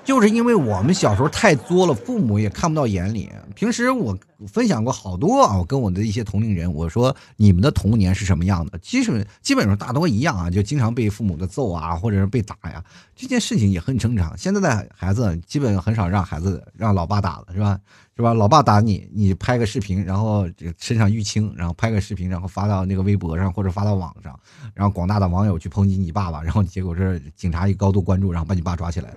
[0.06, 3.28] 就是因为我们小时候太作了，父母也看不到眼里。
[3.56, 8.78] 平时我分享过好多啊，我跟我的一些同龄人，我说你们的童年是什么样的？
[8.78, 12.84] 基本基本上大多一样啊，就经常被父母的揍啊，或者是被打呀。
[13.16, 14.38] 这件事情也很正常。
[14.38, 17.76] 现在的孩子基本很少让孩子让老爸打了，是吧？
[18.14, 18.32] 是吧？
[18.32, 20.48] 老爸打你，你拍个视频，然后
[20.78, 24.38] 身上淤青，然后拍个视频，然后发到那个微博上或者发到网上，
[24.72, 29.16] 然后广大的网友去抨击你爸爸，然后结果是警察一高度关注，然后把你爸抓起来了。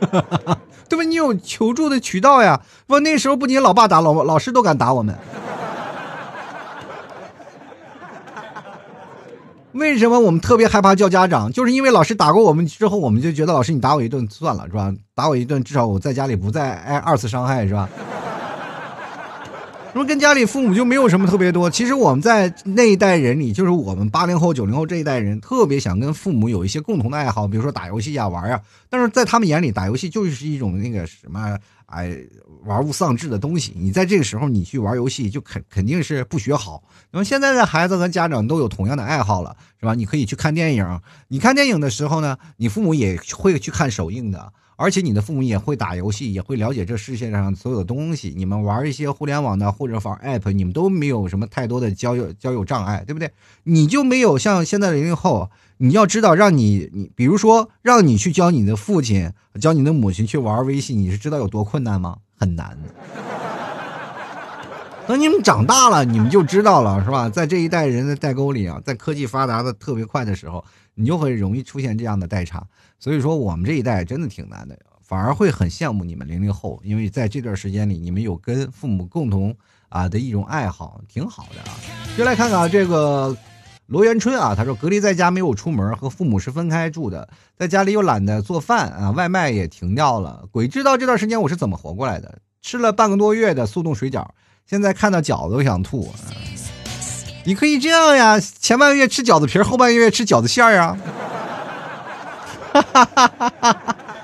[0.88, 1.04] 对吧？
[1.04, 2.60] 你有求助的渠道呀。
[2.86, 5.16] 不，那时候不仅老爸打，老老师都敢打我们。
[9.72, 11.52] 为什么我们特别害怕叫家长？
[11.52, 14.92] 就是因为老师打过我们之后，我们就觉得老师你打我一顿算了，是吧？
[15.14, 17.88] 打我一顿，至少我在家里不再挨二次伤害，是吧？
[19.96, 21.70] 那么跟家里父母就没有什么特别多。
[21.70, 28.60] 其实我们在那一代人里，就是我们八零后、九零后这一代人，特别想跟父母有一些共同的爱好，比如说打游戏呀、玩呀。
[28.90, 32.14] 但是在他们眼里，打游戏就是一种那个什么，哎，
[32.66, 33.72] 玩物丧志的东西。
[33.76, 36.82] 你在这个时候你去玩游戏，就肯肯定是不学好。
[37.10, 39.94] 那么现在的孩子和家长都有同样的爱好了，是吧？
[39.94, 44.52] 你可以去看电影，你看电影的时候呢，你父母也会去看首映的。
[44.78, 48.34] 而且你的父母也会打游戏，也会了解这世界上所有的东西。
[48.36, 53.30] 你们玩一些互联网的或者玩 app，你们都没有什么太多的交友交友障碍，对不对？
[53.62, 62.18] 你就没有像现在的零零后，你要知道，让你你比如说让你去教你的父亲、教你的母亲去玩微信，你是知道有多困难吗？
[62.36, 62.76] 很难。
[65.06, 67.28] 等你们长大了，你们就知道了，是吧？
[67.28, 70.64] 在这一代人的代沟里啊，在科技发达的特别快的时候，
[70.94, 72.66] 你就会容易出现这样的代差。
[72.98, 79.56] 所以说，我们这一代真的挺难的，反而会很羡慕你们零零后，因为在这段时间里，你们有跟父母共同
[79.88, 81.78] 啊的一种爱好，挺好的啊。
[82.18, 83.36] 就来看看，这个
[83.86, 92.38] 罗元春啊，他说隔离在家没有出门，和父母是分开住的，在家里又懒得做饭啊，外卖也停掉了，鬼知道这段时间我是怎么活过来的。
[92.62, 94.26] 吃了半个多月的速冻水饺，
[94.68, 96.12] 现在看到饺子都想吐。
[97.44, 100.98] 你可以这样呀，前半个月吃饺子皮，后半个月吃饺子馅儿啊。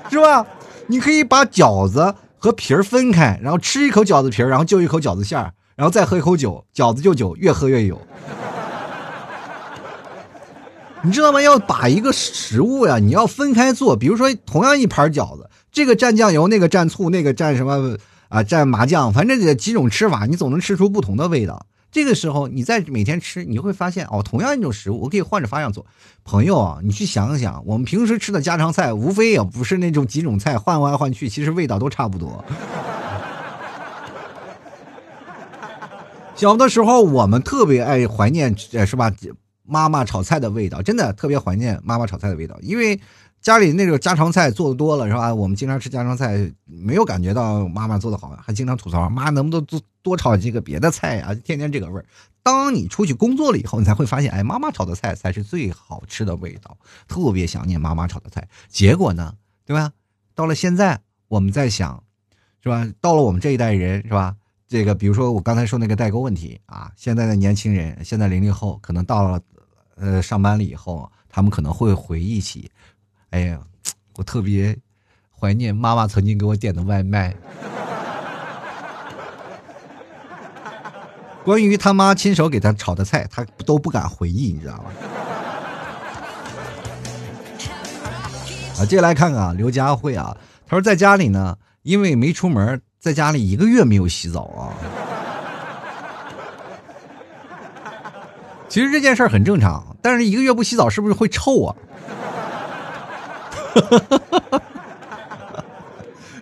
[0.09, 0.45] 是吧？
[0.87, 7.97] 你可以把饺子和皮儿分开，然后吃一口饺子皮儿，然后就一口饺子馅儿，然后再喝一口酒，饺子就酒，越喝越有。
[11.05, 11.41] 你知道吗？
[11.41, 13.97] 要把一个食物呀，你要分开做。
[13.97, 17.97] 比如说，同样一盘饺子，这个蘸酱油，那个蘸醋，那个蘸什么
[18.29, 18.41] 啊？
[18.41, 21.65] 蘸麻酱，反正这几种吃法，你总能吃出不同的味道。
[21.91, 25.85] 这个时候，你再每天吃，你会发现哦，同样一种食物，我可以换着花样做。
[26.23, 32.43] 朋友啊，你去想想，我们平时吃的家常菜，无非也不是那种几种菜换来换去，其实味道都差不多。
[36.35, 39.11] 小的时候，我们特别爱怀念，是吧？
[39.63, 42.99] 妈妈炒菜的味道，真的特别怀念妈妈炒菜的味道，因为。
[43.43, 45.35] 家里那种家常菜做的多了是吧？
[45.35, 51.35] 我们经常吃家常菜，没有感觉到妈妈做的好，还经常吐槽妈能不能多多炒几个别的菜呀？
[51.43, 52.05] 天天这个味儿。
[52.41, 58.47] 当你出去工作了以后，你才会发现，哎，妈妈炒的菜才是最好吃的味道，特别想念妈妈炒的菜。
[58.69, 59.33] 结果呢，
[59.65, 59.91] 对吧？
[60.33, 62.01] 到了现在，我们在想，
[62.61, 62.87] 是吧？
[63.01, 64.37] 到了我们这一代人，是吧？
[64.69, 69.41] 这个比如说我刚才说那个代沟问题啊，现在的年轻人，现在零零后，可能到了
[69.95, 72.69] 呃上班了以后，他们可能会回忆起。
[73.31, 73.59] 哎呀，
[74.15, 74.77] 我特别
[75.31, 77.35] 怀念妈妈曾经给我点的外卖。
[81.43, 84.83] 关于他妈亲手给他炒的菜，他都不敢回忆，你知道吗？
[88.79, 94.73] 啊，接下来看看啊，刘佳慧啊，他说在家里呢，因为没出门，在家里一个月没有洗澡啊。
[98.73, 101.75] 其实这件事很正常，但是一个月不洗澡是不是会臭啊？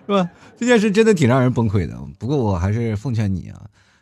[0.06, 0.26] 是吧？
[0.56, 1.94] 这件事真的挺让人崩溃的。
[2.18, 3.60] 不过我还是奉劝你啊，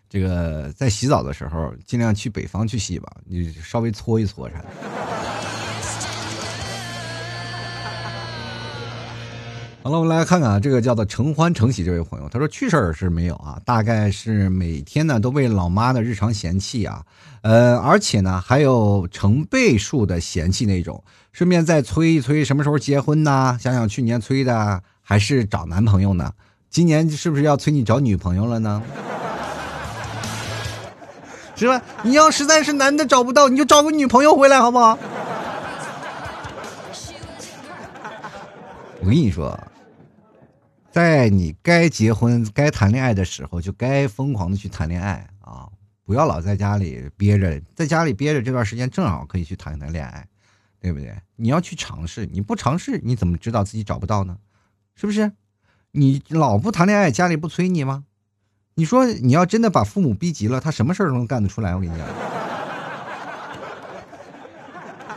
[0.08, 4.66] 这个在洗澡的时候尽量去北方去洗吧，你稍微搓一搓啥的。
[9.82, 17.02] 好了，我们来看看啊，这个叫做承欢承喜这位朋友，他说趣事儿是没有啊，大概是每天呢都被老妈的日常嫌弃啊，
[17.42, 21.02] 呃，而且呢还有成倍数的嫌弃那种。
[21.32, 23.56] 顺便再催一催，什么时候结婚呢？
[23.60, 26.32] 想想去年催的，还是找男朋友呢？
[26.68, 28.82] 今年是不是要催你找女朋友了呢？
[31.54, 31.80] 是吧？
[32.02, 34.98] 你要实在是男的找不到，你就找个女朋友回来，好不好？
[39.00, 39.58] 我跟你说，
[40.90, 45.68] 在你该结婚、该谈恋爱的时候，就该疯狂的去谈恋爱啊！
[46.10, 50.26] 不要老在家里憋着，在家里憋着这段时间，正好可以去谈一谈恋爱。
[50.80, 51.14] 对不对？
[51.36, 54.36] 你要去尝试，你不尝试，你怎么知道自己找不到呢？
[54.96, 55.30] 是不是？
[55.92, 58.02] 你老不谈恋爱，家里不催你吗？
[58.74, 61.76] 你说你要真的把父母逼急了，他什么事儿都能干得出来。
[61.76, 62.08] 我跟你讲，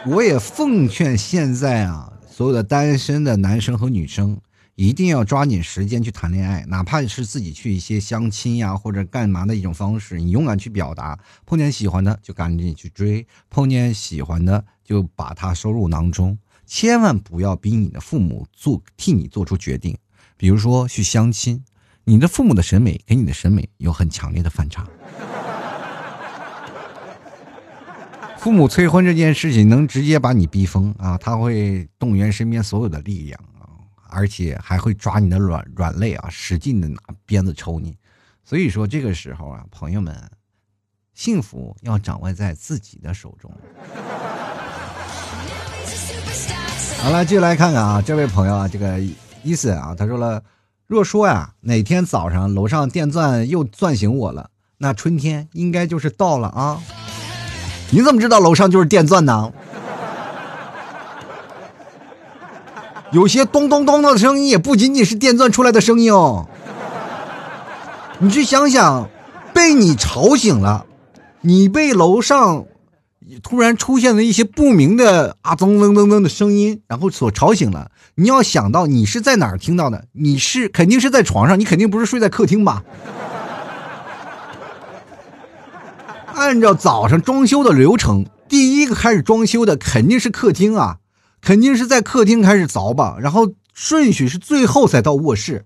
[0.05, 4.39] 我也奉劝现在啊，所有的单身的男生和女生。
[4.76, 11.19] 一定要抓紧时间去谈恋爱，哪怕是自己去一些相亲呀，或者干嘛的一种方式，你勇敢去表达。
[11.45, 19.95] 碰见喜欢的就赶紧去追，碰见喜欢的就把他收入囊中，千万不要逼你的父母做替你做出决定。
[20.38, 21.63] 比如说去相亲，
[22.03, 24.88] 你的父母的审美跟你的审美有很强烈的反差。
[28.39, 31.17] 父母催婚这件事情能直接把你逼疯啊！
[31.17, 33.39] 他会动员身边所有的力量。
[34.14, 37.97] 而且还会抓你的软软肋啊，使劲的拿鞭子抽你。
[38.45, 40.16] 所以说这个时候啊，朋友们，
[41.14, 43.51] 幸福要掌握在自己的手中。
[47.01, 48.99] 好了，继续来看看啊，这位朋友啊，这个
[49.43, 50.43] 伊森啊，他说了，
[50.88, 56.82] 若说呀，哪天早上楼上电钻又钻醒我了，那春天应该就是到了啊。
[57.91, 59.51] 你怎么知道楼上就是电钻呢？
[63.14, 66.47] 有些咚咚咚的声音也不仅仅是电钻出来的声音哦。
[68.18, 69.07] 你去想想，
[69.53, 70.88] 被你吵醒了，
[71.41, 72.66] 你被楼上
[73.43, 77.91] 突然出现了一些不明的啊噔噔噔噔的声音，然后所吵醒了。
[78.16, 80.05] 你要想到你是在哪儿听到的？
[80.14, 82.84] 你是肯定是在床上，你肯定不是睡在客厅吧？
[86.34, 90.97] 按照早上装修的流程，第一个开始装修的肯定是客厅啊。
[91.43, 95.65] 肯定是在客厅开始凿吧，然后顺序是最后才到卧室。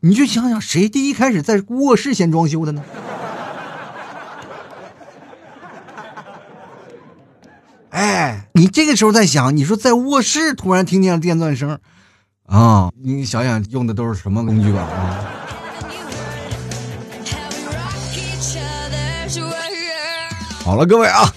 [0.00, 2.84] 你就想想，谁第一开始在卧室先装修的呢？
[7.88, 11.78] 哎，你这个时候在想，你说在卧室突然听见了电钻声，
[12.46, 14.82] 啊，你想想用的都是什么工具吧？
[14.82, 15.24] 啊。
[20.62, 21.32] 好了，各位啊。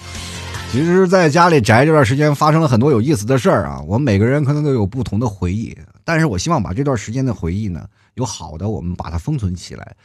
[0.70, 3.80] 其实，在家里宅这段时间，发生了很多有意思的事儿啊。
[3.86, 9.96] 我们每个人可能都有不同的回忆，但是我希望把这段时间的回忆呢，有好的，我们把它封存起来。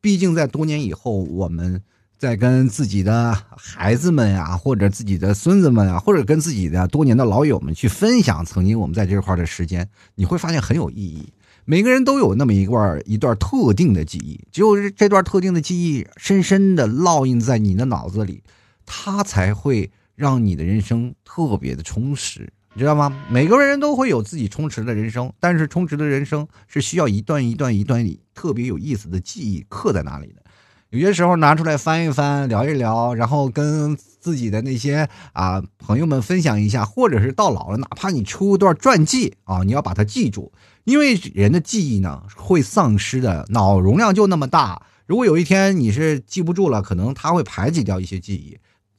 [0.00, 1.82] 毕竟在多年以后，我们
[2.18, 11.30] 在跟自己的孩子们呀，或者自己的孙子们啊，或者跟自己的多年的老友们去分享曾经我们在这块的时间，你会发现很有意义。
[11.66, 18.42] 每个人都有那么一段一段特定的记忆，只有这段特定的记忆深深的烙印在你的脑子里，
[18.86, 19.90] 它才会。
[20.16, 23.14] 让你的人生特别的充实，你知道吗？
[23.30, 28.04] 每个人都会有自己充实的人生，但是充实的人生是需要一段一段一段
[28.34, 30.42] 特别有意思的记忆刻在那里的。
[30.90, 40.52] 有些时候拿出来翻一翻，聊一聊，然后跟自己的那些啊朋友们分享一下，或者是到老了，哪怕你出一段传记啊，你要把它记住，
[40.84, 44.80] 因为人的记忆呢会丧失的，脑容量就那么大。
[45.06, 48.56] 如果有一天你是记不住了，可能它会排挤掉一些记忆。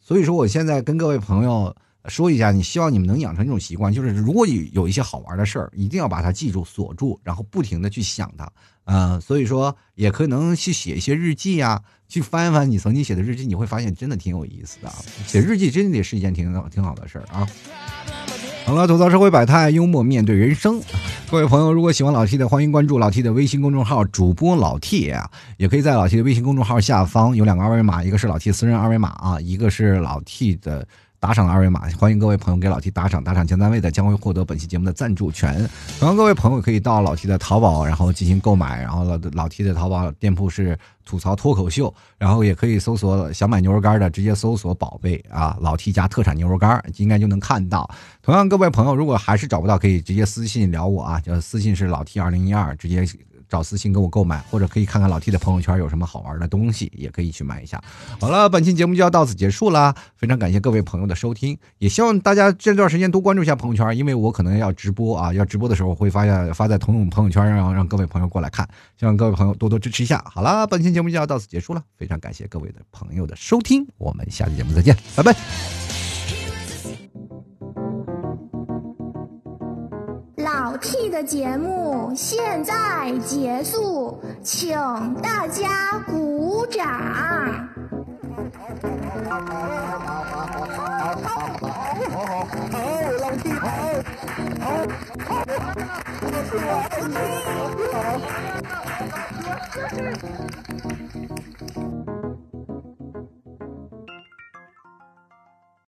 [0.07, 1.75] 所以说，我现在跟各位朋友。
[2.09, 8.49] 说一下，你希望你们能养成一种习惯，就是如果有有一些好玩的事儿，一定要把它记住、锁住，然后不停的去想它。
[8.85, 14.89] 嗯，所以说也可能去写一些日记啊，去翻一翻你曾经写的日记，你会发现真的挺有意思的。
[15.25, 17.45] 写日记真的是一件挺挺好的事儿啊。
[18.67, 20.81] 好了，吐槽社会百态，幽默面对人生。
[21.31, 30.85] 各位朋友，如果喜欢老 T 的，欢迎关注老 T 的微信公众号，主播老 T 啊，也可以在老 T 的微信公众号下方有两个二维码，一个是老 T 私人二维码啊，一个是老 T 的。
[31.19, 35.67] 打赏的二维码，欢迎各位朋友给老 T 打赏，打赏前三位的将会获得本期节目的赞助权。
[35.99, 38.81] 同样，各位朋友可以到老 T 的淘宝，然后进行购买。
[38.81, 47.89] 然后老老 T 的淘宝店铺是吐槽脱口秀，然后也可以搜索想买牛肉干的，直接搜索宝贝啊，老 T 家特产牛肉干，应该就能看到。
[48.21, 53.03] 同样，各位朋友如果还是找不到，可以直接私信聊我啊，就私信是老 T 二零一二，直接。
[53.49, 57.81] 找私信跟我购买，或者可以看看老 T 的朋友圈有什么好玩的东西，也可以去买一下。
[58.19, 68.67] 好了，本期节目就要到此结束啦，非常感谢各位朋友的收听，也希望大家这段时间多关注一下朋友圈，因为我可能要直播啊，要直播的时候会发现发在同种朋友圈，然后让各位朋友过来看，
[68.99, 70.23] 希望各位朋友多多支持一下。
[70.29, 75.86] 好了，本期节目就要到此结束了，非常感谢各位的朋友的收听，我们下期节目再见，拜拜。
[80.77, 84.77] 老 T 的节目现在结束，请
[85.23, 86.85] 大家鼓掌。
[89.23, 89.41] 好，
[91.23, 92.79] 好，
[93.19, 93.65] 老 T 好，
[94.59, 94.69] 好，
[95.25, 95.43] 好，